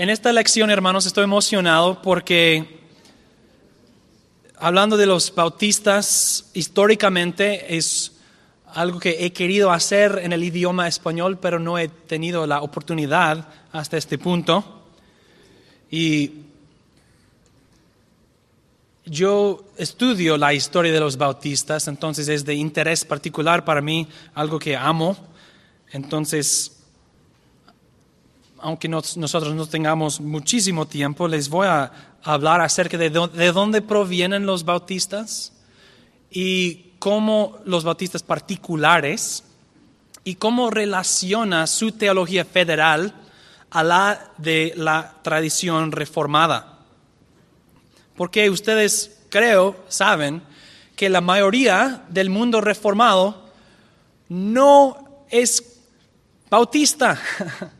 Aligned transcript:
En 0.00 0.08
esta 0.08 0.32
lección, 0.32 0.70
hermanos, 0.70 1.04
estoy 1.04 1.24
emocionado 1.24 2.00
porque 2.00 2.80
hablando 4.56 4.96
de 4.96 5.04
los 5.04 5.34
bautistas, 5.34 6.46
históricamente 6.54 7.76
es 7.76 8.12
algo 8.64 8.98
que 8.98 9.26
he 9.26 9.34
querido 9.34 9.70
hacer 9.70 10.20
en 10.22 10.32
el 10.32 10.42
idioma 10.42 10.88
español, 10.88 11.36
pero 11.38 11.58
no 11.58 11.76
he 11.76 11.88
tenido 11.88 12.46
la 12.46 12.62
oportunidad 12.62 13.46
hasta 13.72 13.98
este 13.98 14.16
punto. 14.16 14.86
Y 15.90 16.32
yo 19.04 19.66
estudio 19.76 20.38
la 20.38 20.54
historia 20.54 20.94
de 20.94 21.00
los 21.00 21.18
bautistas, 21.18 21.88
entonces 21.88 22.26
es 22.28 22.46
de 22.46 22.54
interés 22.54 23.04
particular 23.04 23.66
para 23.66 23.82
mí, 23.82 24.08
algo 24.32 24.58
que 24.58 24.78
amo. 24.78 25.14
Entonces, 25.92 26.79
aunque 28.62 28.88
nosotros 28.88 29.54
no 29.54 29.66
tengamos 29.66 30.20
muchísimo 30.20 30.86
tiempo, 30.86 31.28
les 31.28 31.48
voy 31.48 31.66
a 31.66 31.90
hablar 32.22 32.60
acerca 32.60 32.98
de, 32.98 33.10
de 33.10 33.52
dónde 33.52 33.82
provienen 33.82 34.46
los 34.46 34.64
bautistas 34.64 35.52
y 36.30 36.92
cómo 36.98 37.58
los 37.64 37.84
bautistas 37.84 38.22
particulares 38.22 39.44
y 40.24 40.34
cómo 40.36 40.70
relaciona 40.70 41.66
su 41.66 41.92
teología 41.92 42.44
federal 42.44 43.14
a 43.70 43.82
la 43.82 44.32
de 44.36 44.72
la 44.76 45.14
tradición 45.22 45.92
reformada. 45.92 46.78
Porque 48.16 48.50
ustedes, 48.50 49.22
creo, 49.30 49.76
saben 49.88 50.42
que 50.94 51.08
la 51.08 51.22
mayoría 51.22 52.04
del 52.08 52.28
mundo 52.28 52.60
reformado 52.60 53.50
no 54.28 55.24
es 55.30 55.80
bautista. 56.50 57.18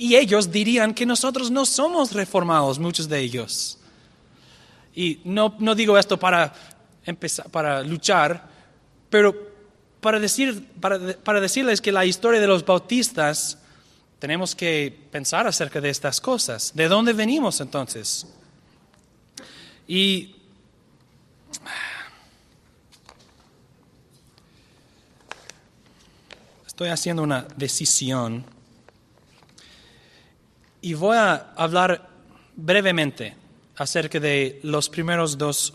Y 0.00 0.16
ellos 0.16 0.50
dirían 0.50 0.94
que 0.94 1.04
nosotros 1.04 1.50
no 1.50 1.66
somos 1.66 2.12
reformados, 2.12 2.78
muchos 2.78 3.06
de 3.06 3.20
ellos. 3.20 3.76
Y 4.94 5.20
no, 5.24 5.54
no 5.58 5.74
digo 5.74 5.98
esto 5.98 6.18
para, 6.18 6.54
empezar, 7.04 7.50
para 7.50 7.82
luchar, 7.82 8.48
pero 9.10 9.36
para, 10.00 10.18
decir, 10.18 10.66
para, 10.80 10.98
para 11.22 11.38
decirles 11.38 11.82
que 11.82 11.92
la 11.92 12.06
historia 12.06 12.40
de 12.40 12.46
los 12.46 12.64
bautistas 12.64 13.58
tenemos 14.18 14.54
que 14.54 14.98
pensar 15.10 15.46
acerca 15.46 15.82
de 15.82 15.90
estas 15.90 16.18
cosas. 16.18 16.72
¿De 16.74 16.88
dónde 16.88 17.12
venimos 17.12 17.60
entonces? 17.60 18.26
Y 19.86 20.34
estoy 26.66 26.88
haciendo 26.88 27.22
una 27.22 27.46
decisión 27.54 28.46
y 30.80 30.94
voy 30.94 31.16
a 31.16 31.52
hablar 31.56 32.08
brevemente 32.56 33.36
acerca 33.76 34.20
de 34.20 34.60
los 34.62 34.88
primeros 34.88 35.36
dos 35.36 35.74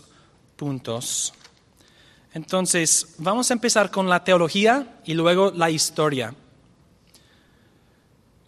puntos. 0.56 1.32
Entonces, 2.32 3.14
vamos 3.18 3.50
a 3.50 3.54
empezar 3.54 3.90
con 3.90 4.08
la 4.08 4.22
teología 4.22 4.98
y 5.04 5.14
luego 5.14 5.52
la 5.52 5.70
historia. 5.70 6.34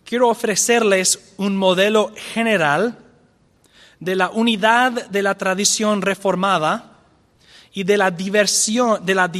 Quiero 0.05 0.29
ofrecerles 0.29 1.35
un 1.37 1.57
modelo 1.57 2.13
general 2.33 2.99
de 4.01 4.17
la 4.17 4.31
unidad 4.31 5.09
de 5.09 5.23
la 5.23 5.37
tradición 5.37 6.03
reformada 6.03 6.99
y 7.73 7.85
de 7.85 7.97
la, 7.97 8.11
diversión, 8.11 9.05
de 9.05 9.15
la, 9.15 9.31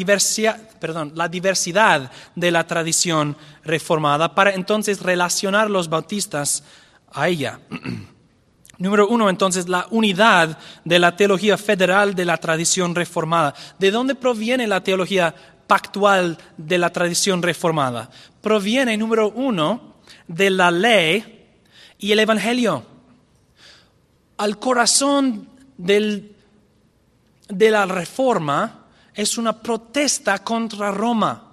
perdón, 0.81 1.13
la 1.15 1.29
diversidad 1.29 2.11
de 2.35 2.51
la 2.51 2.67
tradición 2.67 3.37
reformada 3.65 4.35
para 4.35 4.55
entonces 4.55 5.01
relacionar 5.01 5.71
los 5.71 5.89
bautistas 5.89 6.65
a 7.13 7.29
ella. 7.29 7.61
Número 8.79 9.09
uno, 9.09 9.29
entonces, 9.29 9.69
la 9.69 9.89
unidad 9.91 10.57
de 10.85 10.99
la 11.01 11.17
teología 11.17 11.59
federal 11.59 12.15
de 12.15 12.25
la 12.25 12.37
tradición 12.37 12.95
reformada. 12.95 13.53
¿De 13.79 13.91
dónde 13.91 14.15
proviene 14.15 14.69
la 14.69 14.85
teología 14.85 15.35
pactual 15.67 16.39
de 16.57 16.79
la 16.79 16.91
tradición 16.91 17.43
reformada? 17.43 18.09
Proviene, 18.41 18.97
número 18.97 19.31
uno, 19.31 19.97
de 20.29 20.51
la 20.51 20.71
ley 20.71 21.47
y 21.99 22.13
el 22.13 22.21
Evangelio. 22.21 22.85
Al 24.37 24.59
corazón 24.61 25.49
de 25.77 26.31
la 27.49 27.85
reforma 27.87 28.87
es 29.13 29.37
una 29.39 29.61
protesta 29.61 30.45
contra 30.45 30.93
Roma. 30.93 31.53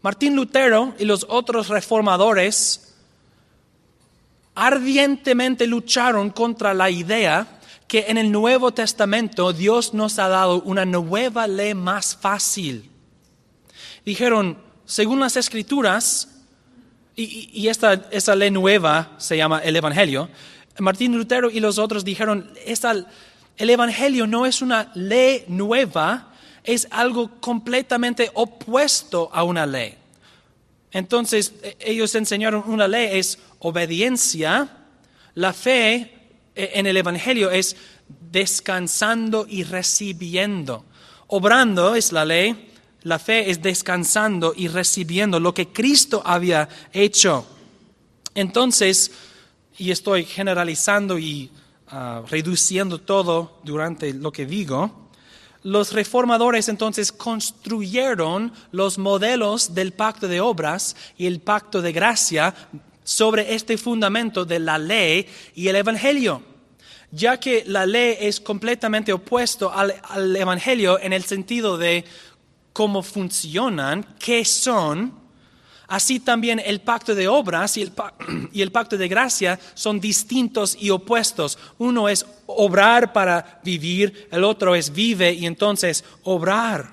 Martín 0.00 0.34
Lutero 0.34 0.94
y 0.98 1.04
los 1.04 1.26
otros 1.28 1.68
reformadores 1.68 2.87
ardientemente 4.58 5.68
lucharon 5.68 6.30
contra 6.30 6.74
la 6.74 6.90
idea 6.90 7.46
que 7.86 8.06
en 8.08 8.18
el 8.18 8.32
Nuevo 8.32 8.72
Testamento 8.72 9.52
Dios 9.52 9.94
nos 9.94 10.18
ha 10.18 10.28
dado 10.28 10.60
una 10.62 10.84
nueva 10.84 11.46
ley 11.46 11.74
más 11.74 12.16
fácil. 12.16 12.90
Dijeron, 14.04 14.58
según 14.84 15.20
las 15.20 15.36
escrituras, 15.36 16.42
y, 17.14 17.68
esta, 17.68 18.08
esa 18.10 18.34
ley 18.34 18.50
nueva 18.50 19.12
se 19.18 19.36
llama 19.36 19.60
el 19.60 19.76
Evangelio, 19.76 20.28
Martín 20.78 21.16
Lutero 21.16 21.50
y 21.50 21.60
los 21.60 21.78
otros 21.78 22.04
dijeron, 22.04 22.52
el 23.56 23.70
Evangelio 23.70 24.26
no 24.26 24.44
es 24.44 24.60
una 24.60 24.90
ley 24.94 25.44
nueva, 25.46 26.32
es 26.64 26.88
algo 26.90 27.40
completamente 27.40 28.30
opuesto 28.34 29.30
a 29.32 29.44
una 29.44 29.66
ley. 29.66 29.97
Entonces 30.92 31.54
e, 31.62 31.76
ellos 31.80 32.14
enseñaron 32.14 32.64
una 32.66 32.88
ley, 32.88 33.18
es 33.18 33.38
obediencia. 33.58 34.68
La 35.34 35.52
fe 35.52 36.12
e, 36.54 36.70
en 36.74 36.86
el 36.86 36.96
Evangelio 36.96 37.50
es 37.50 37.76
descansando 38.30 39.46
y 39.48 39.64
recibiendo. 39.64 40.84
Obrando 41.26 41.94
es 41.94 42.12
la 42.12 42.24
ley, 42.24 42.72
la 43.02 43.18
fe 43.18 43.50
es 43.50 43.62
descansando 43.62 44.54
y 44.56 44.68
recibiendo 44.68 45.38
lo 45.40 45.54
que 45.54 45.68
Cristo 45.68 46.22
había 46.24 46.68
hecho. 46.92 47.46
Entonces, 48.34 49.10
y 49.76 49.90
estoy 49.90 50.24
generalizando 50.24 51.18
y 51.18 51.50
ah, 51.88 52.22
reduciendo 52.28 53.00
todo 53.00 53.60
durante 53.62 54.12
lo 54.12 54.32
que 54.32 54.46
digo, 54.46 55.07
los 55.62 55.92
reformadores 55.92 56.68
entonces 56.68 57.12
construyeron 57.12 58.52
los 58.70 58.98
modelos 58.98 59.74
del 59.74 59.92
pacto 59.92 60.28
de 60.28 60.40
obras 60.40 60.96
y 61.16 61.26
el 61.26 61.40
pacto 61.40 61.82
de 61.82 61.92
gracia 61.92 62.54
sobre 63.04 63.54
este 63.54 63.78
fundamento 63.78 64.44
de 64.44 64.58
la 64.58 64.78
ley 64.78 65.26
y 65.54 65.68
el 65.68 65.76
evangelio, 65.76 66.42
ya 67.10 67.40
que 67.40 67.64
la 67.66 67.86
ley 67.86 68.16
es 68.20 68.40
completamente 68.40 69.12
opuesto 69.12 69.72
al, 69.72 69.94
al 70.02 70.36
evangelio 70.36 71.00
en 71.00 71.12
el 71.12 71.24
sentido 71.24 71.78
de 71.78 72.04
cómo 72.72 73.02
funcionan, 73.02 74.06
qué 74.18 74.44
son, 74.44 75.27
Así 75.88 76.20
también 76.20 76.60
el 76.62 76.82
pacto 76.82 77.14
de 77.14 77.28
obras 77.28 77.76
y 77.78 78.62
el, 78.62 78.70
pacto 78.70 78.98
de 78.98 79.08
gracia 79.08 79.58
son 79.72 79.98
distintos 79.98 80.76
y 80.78 80.90
opuestos. 80.90 81.58
Uno 81.78 82.10
es 82.10 82.26
obrar 82.46 83.14
para 83.14 83.60
vivir, 83.64 84.28
el 84.30 84.44
otro 84.44 84.74
es 84.74 84.92
vive 84.92 85.32
y 85.32 85.46
entonces 85.46 86.04
obrar. 86.24 86.92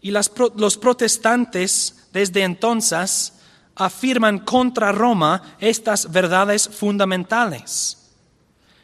Y 0.00 0.10
los 0.10 0.78
protestantes 0.78 2.08
desde 2.10 2.42
entonces 2.42 3.34
afirman 3.74 4.38
contra 4.38 4.90
Roma 4.90 5.56
estas 5.60 6.10
verdades 6.10 6.66
fundamentales. 6.66 7.98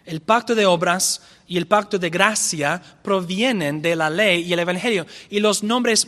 El 0.05 0.21
pacto 0.21 0.55
de 0.55 0.67
obras 0.67 1.23
y 1.49 1.57
el 1.57 1.67
pacto 1.67 1.99
de 1.99 2.11
gracia 2.11 2.83
provienen 3.03 3.81
de 3.81 3.97
la 3.97 4.11
ley 4.11 4.43
y 4.43 4.53
el 4.53 4.59
Evangelio. 4.59 5.07
Y 5.31 5.41
los 5.41 5.63
nombres 5.63 6.07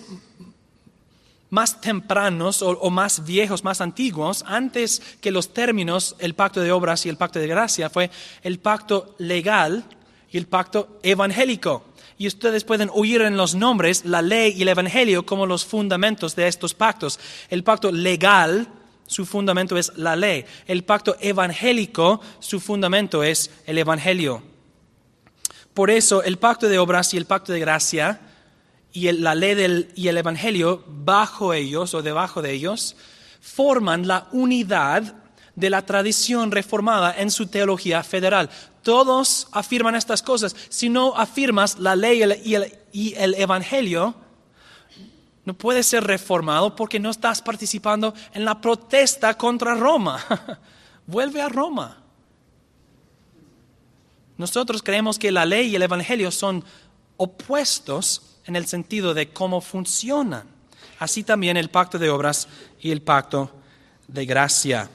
más 1.51 1.81
tempranos 1.81 2.63
o, 2.63 2.91
más 2.91 3.25
viejos, 3.25 3.65
más 3.65 3.81
antiguos, 3.81 4.45
antes 4.47 5.01
que 5.21 5.31
los 5.31 5.55
términos, 5.55 6.15
el 6.19 6.35
pacto 6.35 6.61
de 6.61 6.73
obras 6.73 7.07
y 7.07 7.09
el 7.09 7.17
pacto 7.17 7.39
de 7.39 7.47
gracia, 7.47 7.91
fue 7.91 8.11
el 8.43 8.59
pacto 8.59 9.15
legal 9.19 9.85
y 10.31 10.37
el 10.37 10.47
pacto 10.47 10.99
evangélico. 11.03 11.85
Y 12.19 12.27
ustedes 12.27 12.65
pueden 12.65 12.91
oír 12.93 13.23
en 13.23 13.37
los 13.37 13.55
nombres 13.55 14.05
la 14.05 14.23
ley 14.23 14.53
y 14.57 14.63
el 14.63 14.69
evangelio 14.69 15.25
como 15.25 15.47
los 15.47 15.65
fundamentos 15.65 16.35
de 16.35 16.49
estos 16.49 16.75
pactos. 16.75 17.19
El 17.49 17.63
pacto 17.63 17.93
legal, 17.93 18.69
su 19.07 19.25
fundamento 19.25 19.79
es 19.79 19.93
la 19.97 20.17
ley. 20.17 20.45
El 20.67 20.85
pacto 20.85 21.17
evangélico, 21.21 22.21
su 22.41 22.61
fundamento 22.61 23.23
es 23.23 23.51
el 23.67 23.79
evangelio. 23.79 24.43
Por 25.73 25.91
eso 25.91 26.25
el 26.25 26.39
pacto 26.39 26.69
de 26.69 26.79
obras 26.79 27.15
y 27.15 27.17
el 27.17 27.25
pacto 27.25 27.53
de 27.53 27.61
gracia 27.61 28.21
y 28.99 29.13
la 29.13 29.35
ley 29.35 29.89
y 29.95 30.09
el 30.09 30.17
Evangelio 30.17 30.83
bajo 30.87 31.53
ellos 31.53 31.95
o 31.95 32.03
debajo 32.03 32.43
de 32.43 32.53
ellos 32.53 32.97
forman 33.41 34.09
la 34.09 34.29
unidad 34.33 35.15
de 35.55 35.71
la 35.71 35.83
tradición 35.83 36.51
reformada 36.51 37.15
en 37.17 37.31
su 37.31 37.47
teología 37.47 38.03
federal. 38.03 38.51
Todos 38.83 39.49
afirman 39.53 39.95
estas 39.95 40.23
cosas. 40.23 40.55
Si 40.69 40.89
no 40.89 41.15
afirmas 41.17 41.79
la 41.79 41.97
ley 41.97 42.23
y 42.45 42.55
el, 42.55 42.79
y 42.93 43.15
el 43.15 43.35
Evangelio, 43.35 44.15
no 45.45 45.55
puedes 45.55 45.87
ser 45.87 46.05
reformado 46.05 46.77
porque 46.77 47.01
no 47.01 47.11
estás 47.11 47.43
participando 47.43 48.15
en 48.33 48.45
la 48.45 48.61
protesta 48.61 49.35
contra 49.35 49.75
Roma. 49.75 50.25
vuelve 51.07 51.41
a 51.41 51.49
Roma. 51.49 51.99
Nosotros 54.37 54.83
creemos 54.83 55.19
que 55.19 55.33
la 55.33 55.45
ley 55.45 55.69
y 55.69 55.77
el 55.77 55.83
Evangelio 55.83 56.31
son 56.31 56.65
opuestos 57.17 58.28
en 58.49 58.57
el 58.57 58.67
sentido 58.67 59.13
de 59.13 59.29
cómo 59.29 59.61
funcionan. 59.61 60.45
Así 60.99 61.23
también 61.23 61.57
el 61.59 61.69
pacto 61.69 61.99
de 61.99 62.09
obras 62.09 62.49
y 62.81 62.91
el 62.91 63.03
pacto 63.03 63.51
de 64.09 64.25
gracia. 64.25 64.91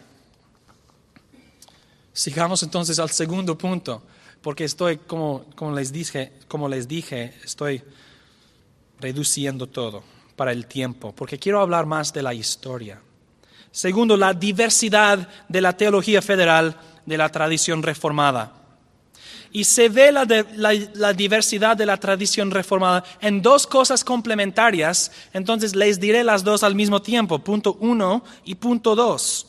Sigamos 2.11 2.63
entonces 2.63 2.97
al 2.97 3.11
segundo 3.11 3.55
punto, 3.55 4.01
porque 4.41 4.63
estoy, 4.63 4.97
como, 4.97 5.45
como, 5.55 5.75
les 5.75 5.93
dije, 5.93 6.33
como 6.47 6.67
les 6.67 6.87
dije, 6.87 7.35
estoy 7.43 7.83
reduciendo 8.99 9.67
todo 9.67 10.03
para 10.35 10.51
el 10.51 10.65
tiempo, 10.65 11.13
porque 11.15 11.37
quiero 11.37 11.61
hablar 11.61 11.85
más 11.85 12.11
de 12.11 12.23
la 12.23 12.33
historia. 12.33 12.99
Segundo, 13.71 14.17
la 14.17 14.33
diversidad 14.33 15.29
de 15.47 15.61
la 15.61 15.77
teología 15.77 16.23
federal 16.23 16.75
de 17.05 17.17
la 17.17 17.29
tradición 17.29 17.83
reformada. 17.83 18.62
Y 19.53 19.65
se 19.65 19.87
ve 19.87 20.11
la, 20.11 21.13
diversidad 21.13 21.77
de 21.77 21.85
la 21.85 21.97
tradición 21.97 22.49
reformada 22.49 23.03
en 23.21 23.41
dos 23.43 23.67
cosas 23.67 24.03
complementarias, 24.03 25.11
entonces 25.31 25.75
les 25.75 25.99
diré 25.99 26.23
las 26.23 26.43
dos 26.43 26.63
al 26.63 26.73
mismo 26.73 27.01
tiempo, 27.03 27.39
punto 27.39 27.77
uno 27.79 28.23
y 28.43 28.55
punto 28.55 28.95
dos. 28.95 29.47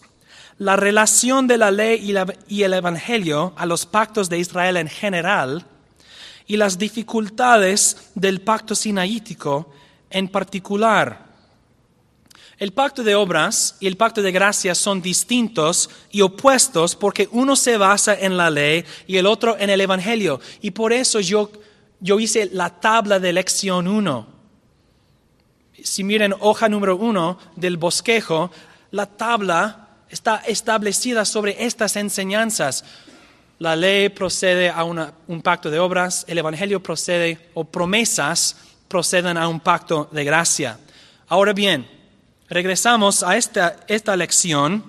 La 0.58 0.76
relación 0.76 1.46
de 1.46 1.56
la 1.56 1.70
ley 1.70 2.12
y, 2.12 2.54
y 2.54 2.62
el 2.62 2.74
Evangelio 2.74 3.54
a 3.56 3.64
los 3.64 3.86
pactos 3.86 4.28
de 4.28 4.38
Israel 4.38 4.76
en 4.76 4.88
general 4.88 5.64
y 6.46 6.58
las 6.58 6.78
dificultades 6.78 8.10
del 8.14 8.42
pacto 8.42 8.74
sinaítico 8.74 9.72
en 10.10 10.28
particular. 10.28 11.33
El 12.58 12.72
pacto 12.72 13.02
de 13.02 13.16
obras 13.16 13.76
y 13.80 13.86
el 13.88 13.96
pacto 13.96 14.22
de 14.22 14.30
gracia 14.30 14.74
son 14.74 15.02
distintos 15.02 15.90
y 16.10 16.20
opuestos 16.20 16.94
porque 16.94 17.28
uno 17.32 17.56
se 17.56 17.76
basa 17.76 18.14
en 18.14 18.36
la 18.36 18.48
ley 18.48 18.84
y 19.06 19.16
el 19.16 19.26
otro 19.26 19.56
en 19.58 19.70
el 19.70 19.80
Evangelio. 19.80 20.40
Y 20.60 20.70
por 20.70 20.92
eso 20.92 21.18
yo, 21.18 21.50
yo 22.00 22.20
hice 22.20 22.48
la 22.52 22.70
tabla 22.70 23.18
de 23.18 23.32
lección 23.32 23.88
1. 23.88 24.34
Si 25.82 26.04
miren 26.04 26.34
hoja 26.38 26.68
número 26.68 26.96
1 26.96 27.38
del 27.56 27.76
bosquejo, 27.76 28.50
la 28.92 29.06
tabla 29.06 29.88
está 30.08 30.36
establecida 30.46 31.24
sobre 31.24 31.64
estas 31.64 31.96
enseñanzas. 31.96 32.84
La 33.58 33.74
ley 33.74 34.08
procede 34.10 34.70
a 34.70 34.84
un 34.84 35.42
pacto 35.42 35.70
de 35.70 35.80
obras, 35.80 36.24
el 36.28 36.38
Evangelio 36.38 36.80
procede, 36.80 37.50
o 37.54 37.64
promesas 37.64 38.56
proceden 38.86 39.36
a 39.36 39.48
un 39.48 39.58
pacto 39.58 40.08
de 40.12 40.24
gracia. 40.24 40.78
Ahora 41.28 41.52
bien, 41.52 41.88
regresamos 42.54 43.24
a 43.24 43.36
esta, 43.36 43.80
esta 43.88 44.16
lección. 44.16 44.84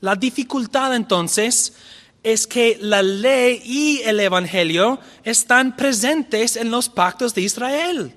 La 0.00 0.16
dificultad 0.16 0.96
entonces 0.96 1.74
es 2.22 2.46
que 2.46 2.78
la 2.80 3.02
ley 3.02 3.60
y 3.62 4.00
el 4.00 4.18
Evangelio 4.20 4.98
están 5.22 5.76
presentes 5.76 6.56
en 6.56 6.70
los 6.70 6.88
pactos 6.88 7.34
de 7.34 7.42
Israel. 7.42 8.14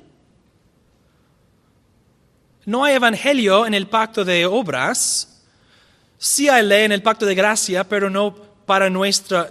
No 2.63 2.85
hay 2.85 2.95
Evangelio 2.95 3.65
en 3.65 3.73
el 3.73 3.87
pacto 3.87 4.23
de 4.23 4.45
obras, 4.45 5.43
sí 6.17 6.47
hay 6.47 6.65
ley 6.65 6.85
en 6.85 6.93
el 6.93 7.03
pacto 7.03 7.25
de 7.25 7.35
gracia, 7.35 7.83
pero 7.83 8.09
no 8.09 8.33
para 8.65 8.89
nuestra, 8.89 9.49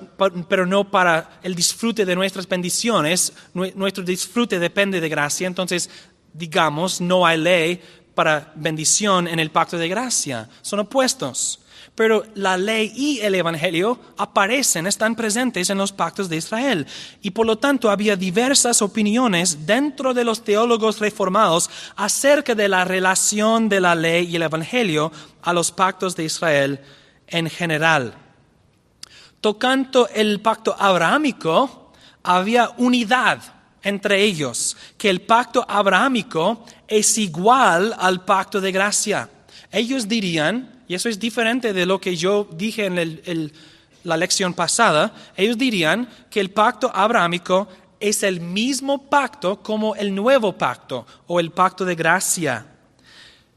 pero 0.49 0.65
no 0.65 0.91
para 0.91 1.41
el 1.43 1.55
disfrute 1.55 2.07
de 2.07 2.15
nuestras 2.15 2.49
bendiciones. 2.49 3.35
Nuestro 3.53 4.03
disfrute 4.03 4.59
depende 4.59 4.99
de 4.99 5.11
gracia, 5.11 5.47
entonces 5.47 5.91
digamos, 6.33 7.01
no 7.01 7.27
hay 7.27 7.39
ley 7.39 7.83
para 8.17 8.51
bendición 8.57 9.29
en 9.29 9.39
el 9.39 9.51
pacto 9.51 9.77
de 9.77 9.89
gracia. 9.89 10.49
Son 10.63 10.81
opuestos. 10.81 11.61
Pero 11.95 12.25
la 12.35 12.57
ley 12.57 12.93
y 12.97 13.21
el 13.21 13.35
Evangelio 13.35 13.99
aparecen, 14.17 14.87
están 14.87 15.15
presentes 15.15 15.71
en 15.71 15.79
los 15.79 15.93
pactos 15.93 16.29
de 16.29 16.37
Israel. 16.37 16.87
Y 17.23 17.31
por 17.31 17.47
lo 17.47 17.57
tanto 17.57 17.91
había 17.91 18.17
diversas 18.17 18.83
opiniones 18.83 19.67
dentro 19.67 20.13
de 20.15 20.25
los 20.25 20.45
teólogos 20.45 20.99
reformados 20.99 21.71
acerca 21.95 22.55
de 22.55 22.69
la 22.69 22.85
relación 22.85 23.69
de 23.69 23.81
la 23.81 23.95
ley 23.95 24.27
y 24.27 24.37
el 24.37 24.43
Evangelio 24.43 25.13
a 25.43 25.53
los 25.53 25.71
pactos 25.71 26.17
de 26.17 26.25
Israel 26.25 26.81
en 27.29 27.49
general. 27.49 28.15
Tocando 29.43 30.09
el 30.09 30.41
pacto 30.41 30.75
abrahámico, 30.79 31.93
había 32.23 32.71
unidad 32.79 33.57
entre 33.87 34.25
ellos, 34.25 34.77
que 34.99 35.09
el 35.09 35.21
pacto 35.21 35.65
abrahámico 35.69 36.65
es 36.89 37.19
igual 37.19 37.95
al 37.99 38.25
pacto 38.25 38.61
de 38.61 38.73
gracia. 38.73 39.29
Ellos 39.71 40.09
dirían, 40.09 40.83
y 40.89 40.95
eso 40.95 41.09
es 41.09 41.19
diferente 41.19 41.73
de 41.73 41.87
lo 41.87 42.01
que 42.01 42.17
yo 42.17 42.49
dije 42.53 42.87
en 42.87 43.53
la 44.05 44.17
lección 44.17 44.55
pasada, 44.55 45.13
ellos 45.37 45.59
dirían 45.59 46.09
que 46.31 46.41
el 46.41 46.51
pacto 46.51 46.91
abrahámico 46.95 47.69
es 47.99 48.23
el 48.23 48.41
mismo 48.41 49.09
pacto 49.09 49.63
como 49.63 49.95
el 49.97 50.15
nuevo 50.15 50.53
pacto 50.53 51.07
o 51.27 51.41
el 51.41 51.51
pacto 51.51 51.85
de 51.85 51.95
gracia. 51.95 52.67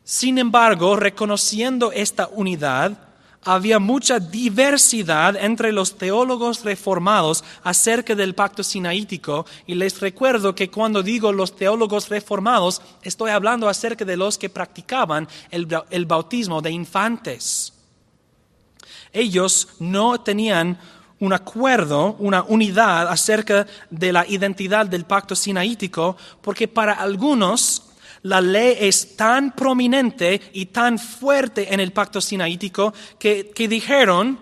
Sin 0.04 0.38
embargo, 0.38 0.96
reconociendo 0.96 1.92
esta 1.92 2.28
unidad, 2.28 3.09
había 3.44 3.80
mucha 3.80 4.20
diversidad 4.20 5.36
entre 5.38 5.72
los 5.72 5.98
teólogos 5.98 6.64
reformados 6.64 7.44
acerca 7.64 8.14
del 8.16 8.36
pacto 8.36 8.64
sinaítico 8.64 9.46
y 9.66 9.76
les 9.76 10.00
recuerdo 10.00 10.54
que 10.54 10.70
cuando 10.70 11.02
digo 11.02 11.32
los 11.32 11.56
teólogos 11.56 12.10
reformados 12.10 12.82
estoy 13.02 13.32
hablando 13.32 13.70
acerca 13.70 14.04
de 14.04 14.18
los 14.18 14.38
que 14.38 14.50
practicaban 14.50 15.28
el, 15.52 16.06
bautismo 16.06 16.62
de 16.62 16.72
infantes. 16.72 17.74
Ellos 19.14 19.70
no 19.80 20.20
tenían 20.22 20.78
un 21.20 21.34
acuerdo, 21.34 22.16
una 22.20 22.44
unidad 22.44 23.08
acerca 23.08 23.68
de 23.90 24.14
la 24.14 24.26
identidad 24.28 24.86
del 24.86 25.06
pacto 25.06 25.36
sinaítico, 25.36 26.16
porque 26.42 26.68
para 26.68 26.94
algunos 26.94 27.89
la 28.24 28.42
ley 28.42 28.78
es 28.80 29.16
tan 29.16 29.52
prominente 29.56 30.42
y 30.54 30.68
tan 30.68 31.00
fuerte 31.00 31.74
en 31.74 31.80
el 31.80 31.92
pacto 31.92 32.20
sinaítico 32.20 32.94
que, 33.18 33.54
dijeron, 33.70 34.40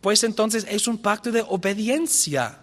pues 0.00 0.24
entonces 0.24 0.66
es 0.68 0.86
un 0.86 0.98
pacto 0.98 1.32
de 1.32 1.44
obediencia. 1.46 2.58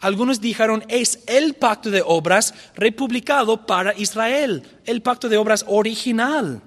Algunos 0.00 0.40
dijeron, 0.40 0.84
es 0.88 1.20
el 1.26 1.54
pacto 1.54 1.90
de 1.90 2.02
obras 2.04 2.54
republicado 2.74 3.66
para 3.66 3.96
Israel, 3.96 4.62
el 4.84 5.00
pacto 5.00 5.28
de 5.28 5.36
obras 5.36 5.64
original. 5.68 6.60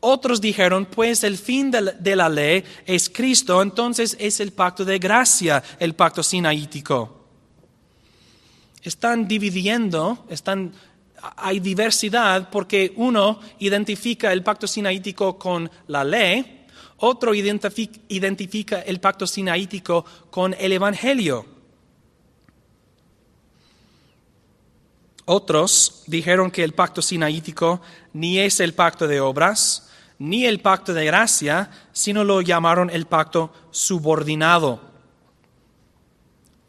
Otros 0.00 0.40
dijeron, 0.40 0.86
pues 0.86 1.24
el 1.24 1.36
fin 1.36 1.70
de 1.70 2.16
la, 2.16 2.28
ley 2.28 2.64
es 2.86 3.10
Cristo, 3.10 3.60
entonces 3.60 4.16
es 4.18 4.40
el 4.40 4.52
pacto 4.52 4.84
de 4.84 4.98
gracia, 4.98 5.62
el 5.78 5.94
pacto 5.94 6.22
sinaítico. 6.22 7.26
Están 8.82 9.26
dividiendo, 9.26 10.24
están 10.30 10.72
hay 11.36 11.60
diversidad 11.60 12.50
porque 12.50 12.92
uno 12.96 13.40
identifica 13.58 14.32
el 14.32 14.42
pacto 14.42 14.66
sinaítico 14.66 15.38
con 15.38 15.70
la 15.86 16.04
ley, 16.04 16.66
otro 16.98 17.34
identifica 17.34 18.80
el 18.80 19.00
pacto 19.00 19.26
sinaítico 19.26 20.04
con 20.30 20.54
el 20.58 20.72
Evangelio. 20.72 21.46
Otros 25.26 26.04
dijeron 26.06 26.50
que 26.50 26.62
el 26.62 26.72
pacto 26.72 27.02
sinaítico 27.02 27.80
ni 28.12 28.38
es 28.38 28.60
el 28.60 28.74
pacto 28.74 29.08
de 29.08 29.20
obras, 29.20 29.90
ni 30.18 30.46
el 30.46 30.60
pacto 30.60 30.94
de 30.94 31.04
gracia, 31.04 31.70
sino 31.92 32.24
lo 32.24 32.40
llamaron 32.40 32.90
el 32.90 33.06
pacto 33.06 33.52
subordinado. 33.70 34.80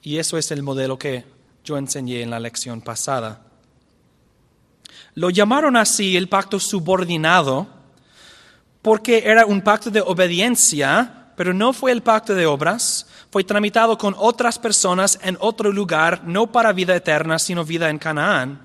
Y 0.01 0.17
eso 0.17 0.37
es 0.37 0.51
el 0.51 0.63
modelo 0.63 0.97
que 0.97 1.23
yo 1.63 1.77
enseñé 1.77 2.21
en 2.21 2.31
la 2.31 2.39
lección 2.39 2.81
pasada. 2.81 3.46
Lo 5.17 5.31
llamaron 5.31 5.75
así 5.75 6.15
el 6.15 6.29
pacto 6.29 6.59
subordinado 6.59 7.65
porque 8.83 9.23
era 9.25 9.47
un 9.47 9.63
pacto 9.63 9.89
de 9.89 9.99
obediencia, 9.99 11.31
pero 11.35 11.55
no 11.55 11.73
fue 11.73 11.91
el 11.91 12.03
pacto 12.03 12.35
de 12.35 12.45
obras. 12.45 13.07
Fue 13.31 13.43
tramitado 13.43 13.97
con 13.97 14.13
otras 14.15 14.59
personas 14.59 15.17
en 15.23 15.35
otro 15.39 15.71
lugar, 15.71 16.21
no 16.25 16.51
para 16.51 16.71
vida 16.71 16.95
eterna, 16.95 17.39
sino 17.39 17.65
vida 17.65 17.89
en 17.89 17.97
Canaán. 17.97 18.61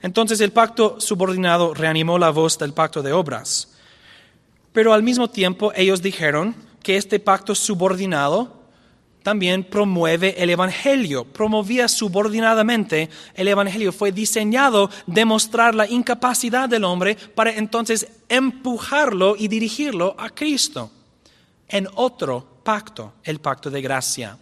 Entonces 0.00 0.40
el 0.40 0.52
pacto 0.52 0.98
subordinado 1.02 1.74
reanimó 1.74 2.18
la 2.18 2.30
voz 2.30 2.56
del 2.56 2.72
pacto 2.72 3.02
de 3.02 3.12
obras. 3.12 3.74
Pero 4.72 4.94
al 4.94 5.02
mismo 5.02 5.28
tiempo 5.28 5.70
ellos 5.76 6.00
dijeron 6.00 6.54
que 6.82 6.96
este 6.96 7.20
pacto 7.20 7.54
subordinado 7.54 8.59
también 9.22 9.64
promueve 9.64 10.34
el 10.42 10.50
Evangelio, 10.50 11.24
promovía 11.24 11.88
subordinadamente 11.88 13.10
el 13.34 13.48
Evangelio. 13.48 13.92
Fue 13.92 14.12
diseñado 14.12 14.90
demostrar 15.06 15.74
la 15.74 15.88
incapacidad 15.88 16.68
del 16.68 16.84
hombre 16.84 17.16
para 17.34 17.52
entonces 17.52 18.08
empujarlo 18.28 19.36
y 19.36 19.48
dirigirlo 19.48 20.14
a 20.18 20.30
Cristo 20.30 20.90
en 21.68 21.88
otro 21.94 22.60
pacto, 22.62 23.14
el 23.24 23.40
pacto 23.40 23.70
de 23.70 23.82
gracia. 23.82 24.38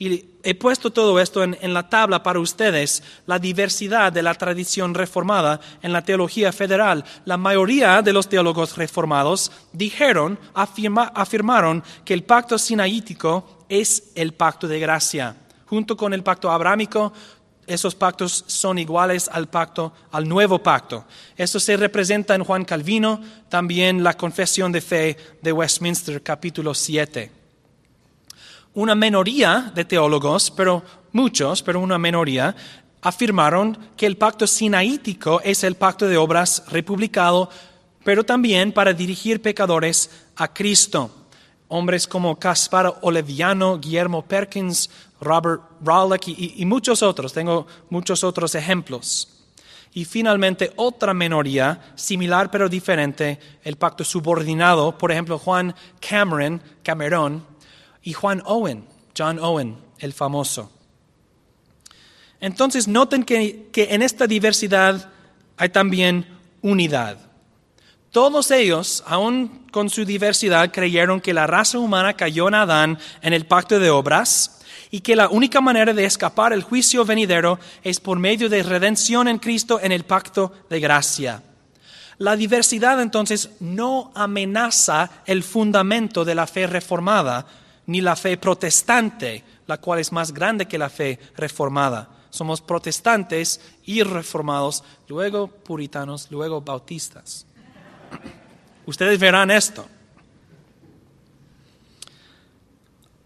Y 0.00 0.26
he 0.44 0.54
puesto 0.54 0.92
todo 0.92 1.18
esto 1.18 1.42
en, 1.42 1.74
la 1.74 1.88
tabla 1.88 2.22
para 2.22 2.38
ustedes, 2.38 3.02
la 3.26 3.40
diversidad 3.40 4.12
de 4.12 4.22
la 4.22 4.34
tradición 4.34 4.94
reformada 4.94 5.60
en 5.82 5.92
la 5.92 6.04
teología 6.04 6.52
federal. 6.52 7.04
La 7.24 7.36
mayoría 7.36 8.00
de 8.00 8.12
los 8.12 8.28
teólogos 8.28 8.76
reformados 8.76 9.50
dijeron, 9.72 10.38
afirmaron 10.54 11.82
que 12.04 12.14
el 12.14 12.22
pacto 12.22 12.58
sinaítico 12.58 13.57
es 13.68 14.10
el 14.14 14.34
pacto 14.34 14.68
de 14.68 14.80
gracia. 14.80 15.36
Junto 15.66 15.96
con 15.96 16.14
el 16.14 16.22
pacto 16.22 16.50
abrámico, 16.50 17.12
esos 17.66 17.94
pactos 17.94 18.44
son 18.46 18.78
iguales 18.78 19.28
al 19.30 19.48
pacto, 19.48 19.92
al 20.10 20.28
nuevo 20.28 20.62
pacto. 20.62 21.04
Esto 21.36 21.60
se 21.60 21.76
representa 21.76 22.34
en 22.34 22.44
Juan 22.44 22.64
Calvino, 22.64 23.20
también 23.48 24.02
la 24.02 24.16
confesión 24.16 24.72
de 24.72 24.80
fe 24.80 25.16
de 25.42 25.52
Westminster, 25.52 26.22
capítulo 26.22 26.74
7 26.74 27.38
una 28.78 28.94
minoría 28.94 29.72
de 29.74 29.84
teólogos, 29.84 30.52
pero 30.52 30.84
muchos, 31.10 31.64
pero 31.64 31.80
una 31.80 31.98
minoría, 31.98 32.54
afirmaron 33.02 33.76
que 33.96 34.06
el 34.06 34.16
pacto 34.16 34.46
sinaítico 34.46 35.40
es 35.40 35.64
el 35.64 35.74
pacto 35.74 36.06
de 36.06 36.16
obras 36.16 36.62
republicado, 36.68 37.50
pero 38.04 38.24
también 38.24 38.70
para 38.70 38.92
dirigir 38.92 39.42
pecadores 39.42 40.10
a 40.36 40.54
Cristo. 40.54 41.10
Hombres 41.68 42.06
como 42.06 42.38
Caspar 42.38 42.98
Oleviano, 43.02 43.78
Guillermo 43.78 44.22
Perkins, 44.22 44.90
Robert 45.20 45.62
Rawlick 45.82 46.28
y, 46.28 46.54
y 46.56 46.64
muchos 46.64 47.02
otros. 47.02 47.32
Tengo 47.32 47.66
muchos 47.90 48.24
otros 48.24 48.54
ejemplos. 48.54 49.28
Y 49.92 50.04
finalmente 50.04 50.72
otra 50.76 51.14
minoría, 51.14 51.92
similar 51.94 52.50
pero 52.50 52.68
diferente, 52.68 53.38
el 53.64 53.76
pacto 53.76 54.04
subordinado, 54.04 54.96
por 54.96 55.10
ejemplo 55.10 55.38
Juan 55.38 55.74
Cameron, 56.00 56.62
Cameron, 56.82 57.44
y 58.02 58.12
Juan 58.12 58.42
Owen, 58.46 58.84
John 59.16 59.38
Owen, 59.38 59.76
el 59.98 60.12
famoso. 60.12 60.70
Entonces 62.40 62.86
noten 62.86 63.24
que, 63.24 63.68
que 63.72 63.94
en 63.94 64.02
esta 64.02 64.26
diversidad 64.26 65.10
hay 65.56 65.70
también 65.70 66.26
unidad. 66.62 67.18
Todos 68.12 68.50
ellos, 68.50 69.04
aun 69.06 69.66
con 69.70 69.90
su 69.90 70.04
diversidad, 70.04 70.72
creyeron 70.72 71.20
que 71.20 71.34
la 71.34 71.46
raza 71.46 71.78
humana 71.78 72.14
cayó 72.14 72.48
en 72.48 72.54
Adán 72.54 72.98
en 73.20 73.34
el 73.34 73.46
pacto 73.46 73.78
de 73.78 73.90
obras 73.90 74.60
y 74.90 75.00
que 75.00 75.14
la 75.14 75.28
única 75.28 75.60
manera 75.60 75.92
de 75.92 76.06
escapar 76.06 76.54
el 76.54 76.62
juicio 76.62 77.04
venidero 77.04 77.58
es 77.82 78.00
por 78.00 78.18
medio 78.18 78.48
de 78.48 78.62
redención 78.62 79.28
en 79.28 79.38
Cristo 79.38 79.78
en 79.82 79.92
el 79.92 80.04
pacto 80.04 80.52
de 80.70 80.80
gracia. 80.80 81.42
La 82.16 82.34
diversidad 82.34 83.00
entonces 83.00 83.50
no 83.60 84.10
amenaza 84.14 85.10
el 85.26 85.42
fundamento 85.42 86.24
de 86.24 86.34
la 86.34 86.46
fe 86.46 86.66
reformada, 86.66 87.46
ni 87.86 88.00
la 88.00 88.16
fe 88.16 88.36
protestante, 88.38 89.44
la 89.66 89.78
cual 89.78 90.00
es 90.00 90.12
más 90.12 90.32
grande 90.32 90.66
que 90.66 90.78
la 90.78 90.88
fe 90.88 91.18
reformada. 91.36 92.08
Somos 92.30 92.60
protestantes 92.60 93.60
y 93.84 94.02
reformados, 94.02 94.82
luego 95.08 95.46
puritanos, 95.48 96.28
luego 96.30 96.60
bautistas. 96.60 97.47
Ustedes 98.86 99.18
verán 99.18 99.50
esto. 99.50 99.86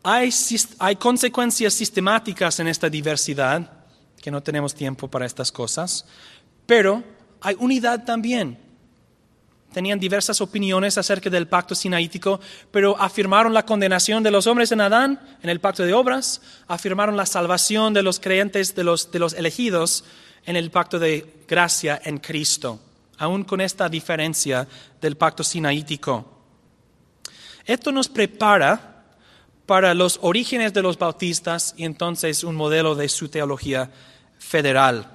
Hay, 0.05 0.33
consecuencias 0.99 1.75
sistemáticas 1.75 2.59
en 2.59 2.67
esta 2.67 2.89
diversidad, 2.89 3.71
que 4.21 4.31
no 4.31 4.43
tenemos 4.43 4.75
tiempo 4.75 5.09
para 5.09 5.27
estas 5.27 5.53
cosas, 5.53 6.05
pero 6.67 7.05
hay 7.41 7.57
unidad 7.59 8.05
también 8.05 8.59
tenían 9.73 9.99
diversas 9.99 10.41
opiniones 10.41 10.99
acerca 10.99 11.31
del 11.31 11.49
pacto 11.49 11.75
sinaítico, 11.75 12.41
pero 12.71 13.01
afirmaron 13.01 13.55
la 13.55 13.65
condenación 13.65 14.23
de 14.23 14.31
los 14.31 14.47
hombres 14.47 14.71
en 14.71 14.81
Adán, 14.81 15.19
en 15.43 15.51
el 15.51 15.61
pacto 15.61 15.83
de 15.83 15.95
obras, 15.95 16.43
afirmaron 16.69 17.17
la 17.17 17.27
salvación 17.27 17.95
de 17.95 18.03
los 18.03 18.21
creyentes, 18.21 18.75
de 18.75 18.85
los, 18.85 19.11
de 19.11 19.19
los 19.19 19.33
elegidos, 19.33 20.05
en 20.45 20.57
el 20.57 20.71
pacto 20.71 20.99
de 20.99 21.45
gracia 21.49 22.01
en 22.05 22.19
Cristo, 22.19 22.81
aún 23.23 23.45
con 23.45 23.61
esta 23.61 23.89
diferencia 23.89 24.67
del 25.01 25.17
pacto 25.17 25.45
sinaítico. 25.45 26.27
Esto 27.65 27.93
nos 27.93 28.09
prepara 28.09 29.05
para 29.65 29.95
los 29.95 30.19
orígenes 30.23 30.73
de 30.73 30.83
los 30.83 30.99
bautistas 30.99 31.73
y 31.77 31.85
entonces 31.85 32.43
un 32.43 32.57
modelo 32.57 32.97
de 32.97 33.09
su 33.09 33.29
teología 33.29 33.93
federal. 34.41 35.09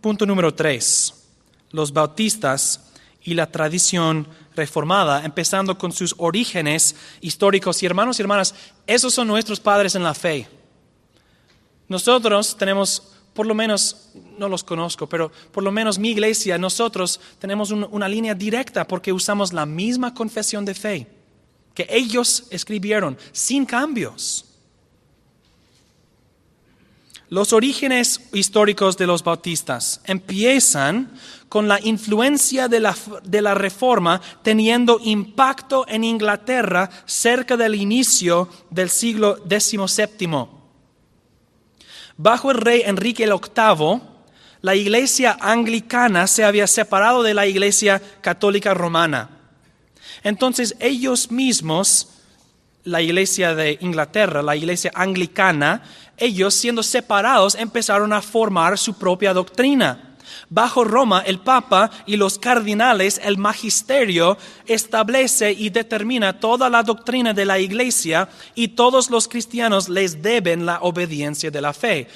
Punto 0.00 0.24
número 0.26 0.54
tres. 0.54 1.28
Los 1.72 1.92
bautistas 1.92 2.92
y 3.24 3.34
la 3.34 3.50
tradición 3.50 4.28
reformada, 4.54 5.24
empezando 5.24 5.76
con 5.76 5.90
sus 5.90 6.14
orígenes 6.18 6.94
históricos. 7.20 7.82
Y 7.82 7.86
hermanos 7.86 8.20
y 8.20 8.22
hermanas, 8.22 8.54
esos 8.86 9.12
son 9.12 9.26
nuestros 9.26 9.58
padres 9.58 9.96
en 9.96 10.04
la 10.04 10.14
fe. 10.14 10.48
Nosotros 11.88 12.56
tenemos, 12.56 13.12
por 13.34 13.46
lo 13.46 13.54
menos, 13.54 14.10
no 14.38 14.48
los 14.48 14.64
conozco, 14.64 15.06
pero 15.08 15.30
por 15.52 15.62
lo 15.62 15.70
menos 15.70 15.98
mi 15.98 16.10
iglesia, 16.10 16.58
nosotros 16.58 17.20
tenemos 17.38 17.70
una 17.70 18.08
línea 18.08 18.34
directa 18.34 18.86
porque 18.86 19.12
usamos 19.12 19.52
la 19.52 19.66
misma 19.66 20.14
confesión 20.14 20.64
de 20.64 20.74
fe 20.74 21.06
que 21.74 21.86
ellos 21.88 22.44
escribieron, 22.50 23.16
sin 23.32 23.64
cambios. 23.64 24.44
Los 27.28 27.52
orígenes 27.52 28.20
históricos 28.32 28.96
de 28.96 29.06
los 29.06 29.22
bautistas 29.22 30.00
empiezan 30.04 31.12
con 31.48 31.68
la 31.68 31.80
influencia 31.80 32.66
de 32.66 32.80
la, 32.80 33.54
reforma 33.54 34.20
teniendo 34.42 34.98
impacto 35.02 35.86
en 35.86 36.02
Inglaterra 36.02 36.90
cerca 37.06 37.56
del 37.56 37.76
inicio 37.76 38.48
del 38.70 38.90
siglo 38.90 39.38
XVII. 39.48 40.59
Bajo 42.22 42.50
el 42.50 42.58
rey 42.58 42.82
Enrique 42.84 43.24
VIII, 43.24 44.02
la 44.60 44.74
iglesia 44.74 45.38
anglicana 45.40 46.26
se 46.26 46.44
había 46.44 46.66
separado 46.66 47.22
de 47.22 47.32
la 47.32 47.46
iglesia 47.46 48.02
católica 48.20 48.74
romana. 48.74 49.30
Entonces 50.22 50.76
ellos 50.80 51.30
mismos, 51.30 52.08
la 52.84 53.00
iglesia 53.00 53.54
de 53.54 53.78
Inglaterra, 53.80 54.42
la 54.42 54.54
iglesia 54.54 54.92
anglicana, 54.94 55.82
ellos 56.18 56.52
siendo 56.52 56.82
separados 56.82 57.54
empezaron 57.54 58.12
a 58.12 58.20
formar 58.20 58.76
su 58.76 58.98
propia 58.98 59.32
doctrina. 59.32 60.09
Bajo 60.48 60.84
Roma, 60.84 61.22
el 61.26 61.38
Papa 61.40 61.90
y 62.06 62.16
los 62.16 62.38
cardinales, 62.38 63.20
el 63.22 63.38
magisterio, 63.38 64.36
establece 64.66 65.52
y 65.52 65.70
determina 65.70 66.38
toda 66.38 66.68
la 66.68 66.82
doctrina 66.82 67.32
de 67.32 67.44
la 67.44 67.58
Iglesia 67.58 68.28
y 68.54 68.68
todos 68.68 69.10
los 69.10 69.28
cristianos 69.28 69.88
les 69.88 70.22
deben 70.22 70.66
la 70.66 70.80
obediencia 70.80 71.50
de 71.50 71.60
la 71.60 71.72
fe. 71.72 72.08